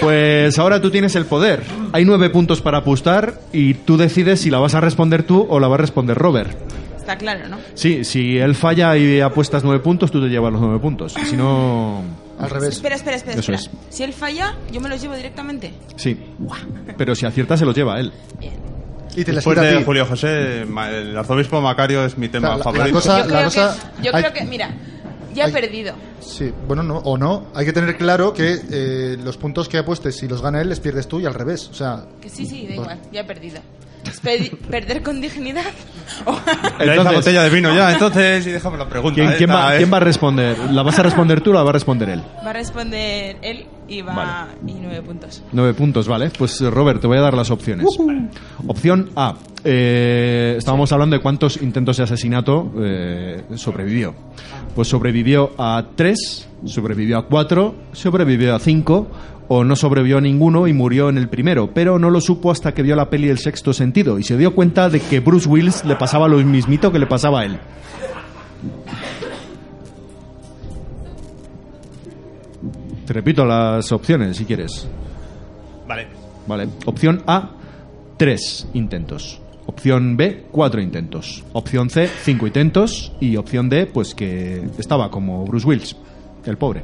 Pues 0.00 0.58
ahora 0.58 0.80
tú 0.80 0.90
tienes 0.90 1.14
el 1.16 1.24
poder. 1.26 1.62
Hay 1.92 2.04
nueve 2.04 2.30
puntos 2.30 2.60
para 2.60 2.78
apostar 2.78 3.40
y 3.52 3.74
tú 3.74 3.96
decides 3.96 4.40
si 4.40 4.50
la 4.50 4.58
vas 4.58 4.74
a 4.74 4.80
responder 4.80 5.22
tú 5.22 5.46
o 5.48 5.60
la 5.60 5.68
va 5.68 5.74
a 5.76 5.78
responder 5.78 6.16
Robert. 6.16 6.56
Está 6.96 7.16
claro, 7.18 7.48
¿no? 7.48 7.58
Sí, 7.74 8.02
si 8.04 8.38
él 8.38 8.54
falla 8.54 8.96
y 8.96 9.20
apuestas 9.20 9.62
nueve 9.62 9.80
puntos, 9.80 10.10
tú 10.10 10.20
te 10.22 10.28
llevas 10.28 10.52
los 10.52 10.60
nueve 10.60 10.78
puntos. 10.78 11.12
Si 11.12 11.36
no... 11.36 12.02
Al 12.38 12.50
revés. 12.50 12.70
Espera, 12.76 12.96
espera, 12.96 13.16
espera. 13.16 13.38
Eso 13.38 13.52
espera. 13.52 13.78
Si 13.90 14.02
él 14.02 14.12
falla, 14.12 14.54
yo 14.72 14.80
me 14.80 14.88
los 14.88 15.00
llevo 15.00 15.14
directamente. 15.14 15.72
Sí. 15.96 16.18
Pero 16.96 17.14
si 17.14 17.26
acierta, 17.26 17.56
se 17.56 17.64
los 17.64 17.76
lleva 17.76 18.00
él. 18.00 18.12
Bien. 18.40 18.54
Y 19.16 19.22
te 19.24 19.32
las 19.32 19.44
Después 19.44 19.60
de. 19.60 19.84
Julio 19.84 20.04
José, 20.06 20.62
el 20.62 21.16
arzobispo 21.16 21.60
Macario 21.60 22.04
es 22.04 22.18
mi 22.18 22.28
tema 22.28 22.48
La- 22.48 22.52
la- 22.54 22.58
la 22.58 22.64
favorito. 22.64 22.90
cosa- 22.96 23.20
Yo 23.22 23.28
creo, 23.28 23.44
cosa- 23.44 23.76
que, 23.96 24.02
yo 24.08 24.16
hay- 24.16 24.22
creo 24.24 24.34
que, 24.34 24.44
mira, 24.46 24.70
ya 25.34 25.44
he 25.44 25.46
hay- 25.48 25.52
perdido. 25.52 25.94
Sí, 26.20 26.52
bueno, 26.66 26.82
no, 26.82 26.98
o 26.98 27.18
no. 27.18 27.46
Hay 27.54 27.66
que 27.66 27.72
tener 27.72 27.96
claro 27.96 28.32
que 28.32 28.58
eh, 28.70 29.16
los 29.22 29.36
puntos 29.36 29.68
que 29.68 29.78
apuestes, 29.78 30.16
si 30.16 30.26
los 30.28 30.40
gana 30.40 30.60
él, 30.62 30.68
les 30.70 30.80
pierdes 30.80 31.06
tú 31.08 31.20
y 31.20 31.26
al 31.26 31.34
revés. 31.34 31.68
O 31.70 31.74
sea, 31.74 32.04
Que 32.20 32.28
sí, 32.28 32.46
sí, 32.46 32.66
da 32.66 32.74
igual, 32.74 33.00
ya 33.12 33.20
he 33.20 33.24
perdido. 33.24 33.60
Perder 34.70 35.02
con 35.02 35.20
dignidad. 35.20 35.64
Hice 36.78 36.86
la 36.96 37.12
botella 37.12 37.42
de 37.42 37.50
vino 37.50 37.74
ya, 37.74 37.92
entonces, 37.92 38.46
y 38.46 38.50
déjame 38.50 38.76
la 38.78 38.88
pregunta. 38.88 39.14
¿Quién, 39.14 39.28
quién 39.36 39.50
esta, 39.50 39.54
va, 39.62 39.74
¿eh? 39.74 39.78
quién 39.78 39.92
va 39.92 39.96
a 39.96 40.00
responder? 40.00 40.58
¿La 40.72 40.82
vas 40.82 40.98
a 40.98 41.02
responder 41.02 41.40
tú 41.40 41.50
o 41.50 41.54
la 41.54 41.62
va 41.62 41.70
a 41.70 41.72
responder 41.72 42.08
él? 42.10 42.22
va 42.44 42.50
a 42.50 42.52
responder 42.52 43.38
él 43.42 43.66
y 43.88 44.02
va 44.02 44.14
Vale. 44.14 44.50
y 44.66 44.74
nueve 44.80 45.02
puntos. 45.02 45.42
Nueve 45.52 45.74
puntos, 45.74 46.08
vale. 46.08 46.30
Pues 46.36 46.60
eh, 46.60 46.70
Robert, 46.70 47.00
te 47.00 47.06
voy 47.06 47.18
a 47.18 47.20
dar 47.20 47.34
las 47.34 47.50
opciones. 47.50 47.86
Opción 48.66 49.10
A. 49.16 49.34
Eh, 49.64 50.54
estábamos 50.58 50.92
hablando 50.92 51.16
de 51.16 51.22
cuántos 51.22 51.60
intentos 51.62 51.96
de 51.96 52.02
asesinato 52.02 52.72
eh, 52.78 53.42
sobrevivió. 53.56 54.14
Pues 54.74 54.88
sobrevivió 54.88 55.52
a 55.58 55.84
tres, 55.94 56.48
sobrevivió 56.64 57.18
a 57.18 57.26
cuatro, 57.26 57.74
sobrevivió 57.92 58.54
a 58.54 58.58
cinco 58.58 59.08
o 59.48 59.62
no 59.62 59.76
sobrevivió 59.76 60.18
a 60.18 60.20
ninguno 60.20 60.66
y 60.66 60.72
murió 60.72 61.10
en 61.10 61.18
el 61.18 61.28
primero, 61.28 61.70
pero 61.74 61.98
no 61.98 62.08
lo 62.10 62.20
supo 62.20 62.50
hasta 62.50 62.72
que 62.72 62.82
vio 62.82 62.96
la 62.96 63.10
peli 63.10 63.28
El 63.28 63.38
sexto 63.38 63.74
sentido 63.74 64.18
y 64.18 64.22
se 64.22 64.38
dio 64.38 64.54
cuenta 64.54 64.88
de 64.88 65.00
que 65.00 65.20
Bruce 65.20 65.48
Willis 65.48 65.84
le 65.84 65.96
pasaba 65.96 66.28
lo 66.28 66.38
mismito 66.38 66.90
que 66.90 66.98
le 66.98 67.06
pasaba 67.06 67.40
a 67.40 67.44
él. 67.44 67.58
Te 73.06 73.12
repito 73.12 73.44
las 73.44 73.90
opciones 73.92 74.36
si 74.36 74.44
quieres. 74.44 74.86
Vale. 75.86 76.06
Vale. 76.46 76.68
Opción 76.86 77.22
A, 77.26 77.50
tres 78.16 78.68
intentos. 78.74 79.40
Opción 79.66 80.16
B, 80.16 80.46
cuatro 80.50 80.80
intentos. 80.80 81.44
Opción 81.52 81.90
C, 81.90 82.08
cinco 82.22 82.46
intentos. 82.46 83.12
Y 83.20 83.36
opción 83.36 83.68
D, 83.68 83.86
pues 83.86 84.14
que 84.14 84.68
estaba 84.78 85.10
como 85.10 85.44
Bruce 85.44 85.66
Willis, 85.66 85.96
el 86.44 86.56
pobre. 86.56 86.82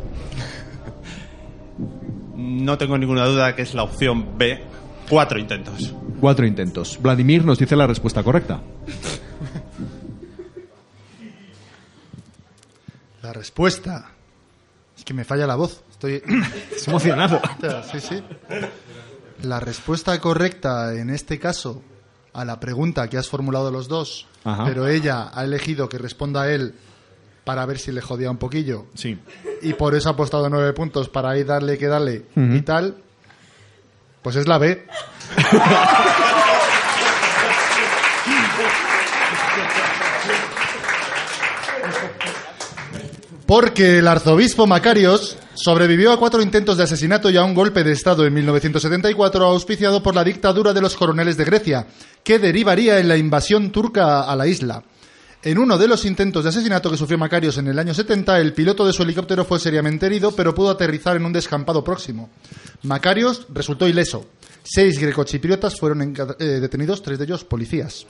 No 2.37 2.77
tengo 2.79 2.99
ninguna 2.99 3.25
duda 3.27 3.55
que 3.55 3.63
es 3.63 3.75
la 3.75 3.83
opción 3.83 4.37
B. 4.37 4.63
Cuatro 5.09 5.39
intentos. 5.39 5.95
Cuatro 6.21 6.47
intentos. 6.47 6.99
Vladimir 7.01 7.45
nos 7.45 7.59
dice 7.59 7.77
la 7.77 7.87
respuesta 7.87 8.23
correcta. 8.23 8.61
la 13.23 13.33
respuesta. 13.33 14.11
Es 14.97 15.05
que 15.05 15.15
me 15.15 15.25
falla 15.25 15.47
la 15.47 15.57
voz. 15.57 15.83
Estoy. 16.01 16.23
Es 16.75 16.89
emocionado. 16.89 17.41
Sí, 17.93 18.01
sí. 18.01 18.23
La 19.43 19.61
respuesta 19.61 20.19
correcta 20.21 20.95
en 20.95 21.11
este 21.11 21.39
caso 21.39 21.83
a 22.33 22.45
la 22.45 22.59
pregunta 22.61 23.09
que 23.09 23.19
has 23.19 23.29
formulado 23.29 23.71
los 23.71 23.89
dos, 23.89 24.27
Ajá. 24.45 24.65
pero 24.65 24.87
ella 24.87 25.31
ha 25.35 25.45
elegido 25.45 25.89
que 25.89 25.99
responda 25.99 26.51
él 26.51 26.75
para 27.45 27.67
ver 27.67 27.79
si 27.79 27.91
le 27.93 28.01
jodía 28.01 28.31
un 28.31 28.37
poquillo 28.39 28.87
Sí. 28.95 29.19
y 29.63 29.73
por 29.75 29.95
eso 29.95 30.09
ha 30.09 30.13
apostado 30.13 30.49
nueve 30.49 30.73
puntos 30.73 31.09
para 31.09 31.31
ahí 31.31 31.43
darle 31.45 31.77
que 31.79 31.87
darle 31.89 32.27
y 32.37 32.61
tal, 32.63 32.97
pues 34.23 34.37
es 34.37 34.47
la 34.47 34.59
B. 34.59 34.87
Porque 43.51 43.99
el 43.99 44.07
arzobispo 44.07 44.69
Macarios 44.69 45.37
sobrevivió 45.55 46.13
a 46.13 46.21
cuatro 46.21 46.41
intentos 46.41 46.77
de 46.77 46.85
asesinato 46.85 47.31
y 47.31 47.37
a 47.37 47.43
un 47.43 47.53
golpe 47.53 47.83
de 47.83 47.91
Estado 47.91 48.25
en 48.25 48.33
1974 48.33 49.45
auspiciado 49.45 50.05
por 50.05 50.15
la 50.15 50.23
dictadura 50.23 50.73
de 50.73 50.81
los 50.81 50.95
coroneles 50.95 51.37
de 51.37 51.47
Grecia, 51.47 51.89
que 52.23 52.39
derivaría 52.39 53.01
en 53.01 53.09
la 53.09 53.17
invasión 53.17 53.73
turca 53.73 54.21
a 54.21 54.37
la 54.37 54.47
isla. 54.47 54.85
En 55.43 55.59
uno 55.59 55.79
de 55.79 55.89
los 55.89 56.05
intentos 56.05 56.45
de 56.45 56.51
asesinato 56.51 56.93
que 56.93 56.97
sufrió 56.97 57.19
Macarios 57.19 57.59
en 57.59 57.67
el 57.67 57.81
año 57.81 57.93
70, 57.93 58.39
el 58.39 58.53
piloto 58.53 58.87
de 58.87 58.93
su 58.93 59.03
helicóptero 59.03 59.45
fue 59.45 59.59
seriamente 59.59 60.07
herido, 60.07 60.31
pero 60.31 60.55
pudo 60.55 60.71
aterrizar 60.71 61.17
en 61.17 61.25
un 61.25 61.33
descampado 61.33 61.83
próximo. 61.83 62.31
Macarios 62.85 63.49
resultó 63.53 63.89
ileso. 63.89 64.27
Seis 64.63 64.97
grecochipriotas 64.97 65.77
fueron 65.77 66.15
eh, 66.39 66.45
detenidos, 66.45 67.03
tres 67.03 67.19
de 67.19 67.25
ellos 67.25 67.43
policías. 67.43 68.07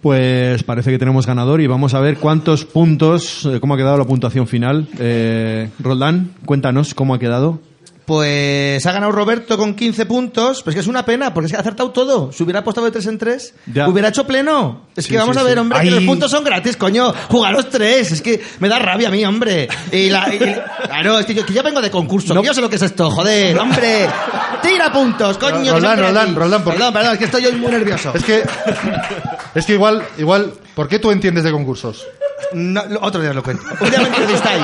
Pues 0.00 0.62
parece 0.62 0.92
que 0.92 0.98
tenemos 0.98 1.26
ganador 1.26 1.60
y 1.60 1.66
vamos 1.66 1.94
a 1.94 2.00
ver 2.00 2.18
cuántos 2.18 2.64
puntos, 2.64 3.44
eh, 3.46 3.58
cómo 3.60 3.74
ha 3.74 3.76
quedado 3.76 3.98
la 3.98 4.04
puntuación 4.04 4.46
final. 4.46 4.86
Eh, 4.98 5.70
Roldán, 5.80 6.30
cuéntanos 6.44 6.94
cómo 6.94 7.14
ha 7.14 7.18
quedado. 7.18 7.60
Pues 8.08 8.86
ha 8.86 8.92
ganado 8.92 9.12
Roberto 9.12 9.58
con 9.58 9.74
15 9.74 10.06
puntos, 10.06 10.62
pues 10.62 10.72
que 10.72 10.80
es 10.80 10.86
una 10.86 11.04
pena, 11.04 11.34
porque 11.34 11.44
es 11.44 11.52
que 11.52 11.58
ha 11.58 11.60
acertado 11.60 11.90
todo. 11.90 12.32
Si 12.32 12.42
hubiera 12.42 12.60
apostado 12.60 12.86
de 12.86 12.90
3 12.90 13.04
en 13.06 13.18
3, 13.18 13.54
Ya. 13.74 13.86
hubiera 13.86 14.08
hecho 14.08 14.26
pleno. 14.26 14.86
Es 14.96 15.04
Sí, 15.04 15.10
que 15.10 15.18
vamos 15.18 15.36
sí, 15.36 15.40
a 15.42 15.44
ver, 15.44 15.52
sí. 15.52 15.58
hombre, 15.60 15.80
que 15.82 15.90
los 15.90 16.04
puntos 16.04 16.30
son 16.30 16.42
gratis, 16.42 16.78
coño. 16.78 17.12
Jugar 17.28 17.52
los 17.52 17.68
tres, 17.68 18.10
es 18.12 18.22
que 18.22 18.42
me 18.60 18.68
da 18.70 18.78
rabia 18.78 19.08
a 19.08 19.10
mí, 19.10 19.22
hombre. 19.26 19.68
Y 19.92 20.08
la, 20.08 20.34
y- 20.34 20.38
claro, 20.38 21.18
es 21.18 21.26
que 21.26 21.34
yo, 21.34 21.44
que 21.44 21.52
yo 21.52 21.62
vengo 21.62 21.82
de 21.82 21.90
concurso, 21.90 22.34
que 22.40 22.46
yo 22.46 22.54
sé 22.54 22.62
lo 22.62 22.70
que 22.70 22.76
es 22.76 22.82
esto, 22.82 23.10
joder, 23.10 23.58
hombre. 23.58 24.08
Tira 24.62 24.90
puntos, 24.90 25.36
coño. 25.36 25.74
Roldán. 25.74 25.98
Roldán, 25.98 26.34
Roldán, 26.34 26.64
Perdón, 26.64 26.92
perdón, 26.94 27.12
es 27.12 27.18
que 27.18 27.24
estoy 27.26 27.44
hoy 27.44 27.56
muy 27.56 27.70
nervioso. 27.70 28.12
Es 28.14 28.24
que, 28.24 28.42
es 29.54 29.66
que 29.66 29.74
igual, 29.74 30.02
igual, 30.16 30.54
¿por 30.74 30.88
qué 30.88 30.98
tú 30.98 31.10
entiendes 31.10 31.44
de 31.44 31.52
concursos? 31.52 32.06
No, 32.54 32.82
otro 33.02 33.20
día 33.20 33.30
os 33.30 33.36
lo 33.36 33.42
cuento. 33.42 33.64
Un 33.82 33.90
día 33.90 34.00
me 34.00 34.08
entrevistáis. 34.08 34.62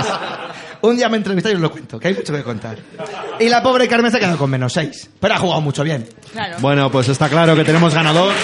Un 0.85 0.97
día 0.99 1.09
me 1.09 1.17
entrevistáis 1.17 1.55
y 1.55 1.57
os 1.57 1.63
lo 1.63 1.71
cuento, 1.71 1.99
que 1.99 2.09
hay 2.09 2.15
mucho 2.15 2.31
que 2.35 2.43
contar. 2.43 2.77
Y 3.41 3.49
la 3.49 3.63
pobre 3.63 3.89
Carmen 3.89 4.11
se 4.11 4.19
ha 4.19 4.21
quedado 4.21 4.37
con 4.37 4.51
menos 4.51 4.71
6. 4.75 5.09
Pero 5.19 5.35
ha 5.35 5.39
jugado 5.39 5.63
mucho 5.63 5.83
bien. 5.83 6.07
Claro. 6.33 6.57
Bueno, 6.61 6.91
pues 6.91 7.09
está 7.09 7.31
claro 7.31 7.57
que 7.57 7.65
tenemos 7.65 7.95
ganador. 7.95 8.35
Eh, 8.35 8.37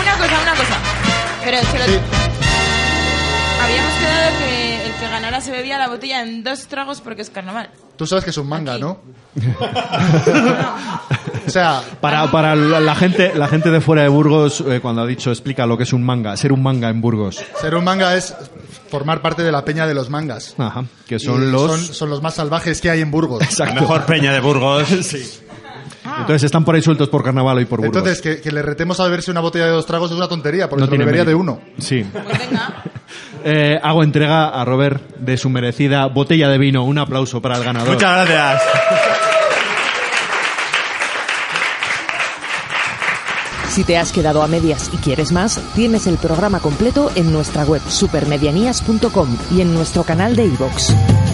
Una 0.00 0.12
cosa, 0.16 0.40
una 0.42 0.54
cosa. 0.54 0.76
Pero 1.44 1.58
se 1.58 1.78
lo... 1.80 1.84
Sí. 1.84 1.98
Habíamos 3.60 3.92
quedado 3.94 4.38
que 4.38 4.86
el 4.86 4.92
que 4.94 5.08
ganara 5.08 5.40
se 5.40 5.50
bebía 5.50 5.78
la 5.78 5.88
botella 5.88 6.22
en 6.22 6.44
dos 6.44 6.68
tragos 6.68 7.00
porque 7.00 7.22
es 7.22 7.30
carnaval. 7.30 7.70
Tú 7.96 8.06
sabes 8.06 8.22
que 8.24 8.30
es 8.30 8.36
un 8.36 8.48
manga, 8.48 8.74
Aquí. 8.74 8.82
¿no? 8.82 9.00
o 11.46 11.50
sea, 11.50 11.82
Para, 12.00 12.30
para 12.30 12.54
la, 12.54 12.80
la 12.80 12.94
gente, 12.94 13.32
la 13.34 13.48
gente 13.48 13.70
de 13.70 13.80
fuera 13.80 14.02
de 14.02 14.08
Burgos, 14.08 14.62
eh, 14.66 14.80
cuando 14.80 15.02
ha 15.02 15.06
dicho 15.06 15.30
explica 15.30 15.66
lo 15.66 15.76
que 15.76 15.82
es 15.84 15.92
un 15.92 16.02
manga, 16.04 16.36
ser 16.36 16.52
un 16.52 16.62
manga 16.62 16.88
en 16.88 17.00
Burgos. 17.00 17.42
ser 17.60 17.74
un 17.74 17.84
manga 17.84 18.16
es 18.16 18.34
formar 18.92 19.22
parte 19.22 19.42
de 19.42 19.50
la 19.50 19.64
peña 19.64 19.86
de 19.86 19.94
los 19.94 20.10
mangas. 20.10 20.54
Ajá, 20.58 20.84
que 21.08 21.14
Y 21.14 21.18
son 21.18 21.50
los... 21.50 21.62
son, 21.62 21.80
son 21.94 22.10
los 22.10 22.20
más 22.20 22.34
salvajes 22.34 22.78
que 22.78 22.90
hay 22.90 23.00
en 23.00 23.10
Burgos. 23.10 23.42
La 23.58 23.72
mejor 23.72 24.04
peña 24.04 24.34
de 24.34 24.40
Burgos. 24.40 24.86
Entonces 26.04 26.42
están 26.42 26.62
por 26.62 26.74
ahí 26.74 26.82
sueltos 26.82 27.08
por 27.08 27.24
carnaval 27.24 27.58
y 27.62 27.64
por 27.64 27.80
Burgos. 27.80 27.96
Entonces, 27.96 28.20
que, 28.20 28.42
que 28.42 28.52
le 28.52 28.60
retemos 28.60 29.00
a 29.00 29.04
beberse 29.04 29.30
una 29.30 29.40
botella 29.40 29.64
de 29.64 29.70
dos 29.70 29.86
tragos 29.86 30.10
es 30.10 30.16
una 30.18 30.28
tontería, 30.28 30.68
porque 30.68 30.80
No 30.82 30.86
se 30.86 30.90
lo 30.90 30.96
tiene 30.96 31.04
bebería 31.06 31.24
de 31.24 31.34
uno. 31.34 31.58
Sí. 31.78 32.04
Pues 32.12 32.24
venga. 32.38 32.82
Eh, 33.44 33.76
hago 33.82 34.04
entrega 34.04 34.48
a 34.50 34.64
Robert 34.64 35.16
de 35.16 35.36
su 35.36 35.50
merecida 35.50 36.06
botella 36.06 36.48
de 36.48 36.58
vino. 36.58 36.84
Un 36.84 36.98
aplauso 36.98 37.42
para 37.42 37.56
el 37.56 37.64
ganador. 37.64 37.94
Muchas 37.94 38.28
gracias. 38.28 38.62
Si 43.72 43.84
te 43.84 43.96
has 43.96 44.12
quedado 44.12 44.42
a 44.42 44.48
medias 44.48 44.90
y 44.92 44.98
quieres 44.98 45.32
más, 45.32 45.58
tienes 45.74 46.06
el 46.06 46.18
programa 46.18 46.60
completo 46.60 47.10
en 47.14 47.32
nuestra 47.32 47.64
web 47.64 47.80
supermedianías.com 47.88 49.34
y 49.50 49.62
en 49.62 49.72
nuestro 49.72 50.04
canal 50.04 50.36
de 50.36 50.44
iVoox. 50.44 51.31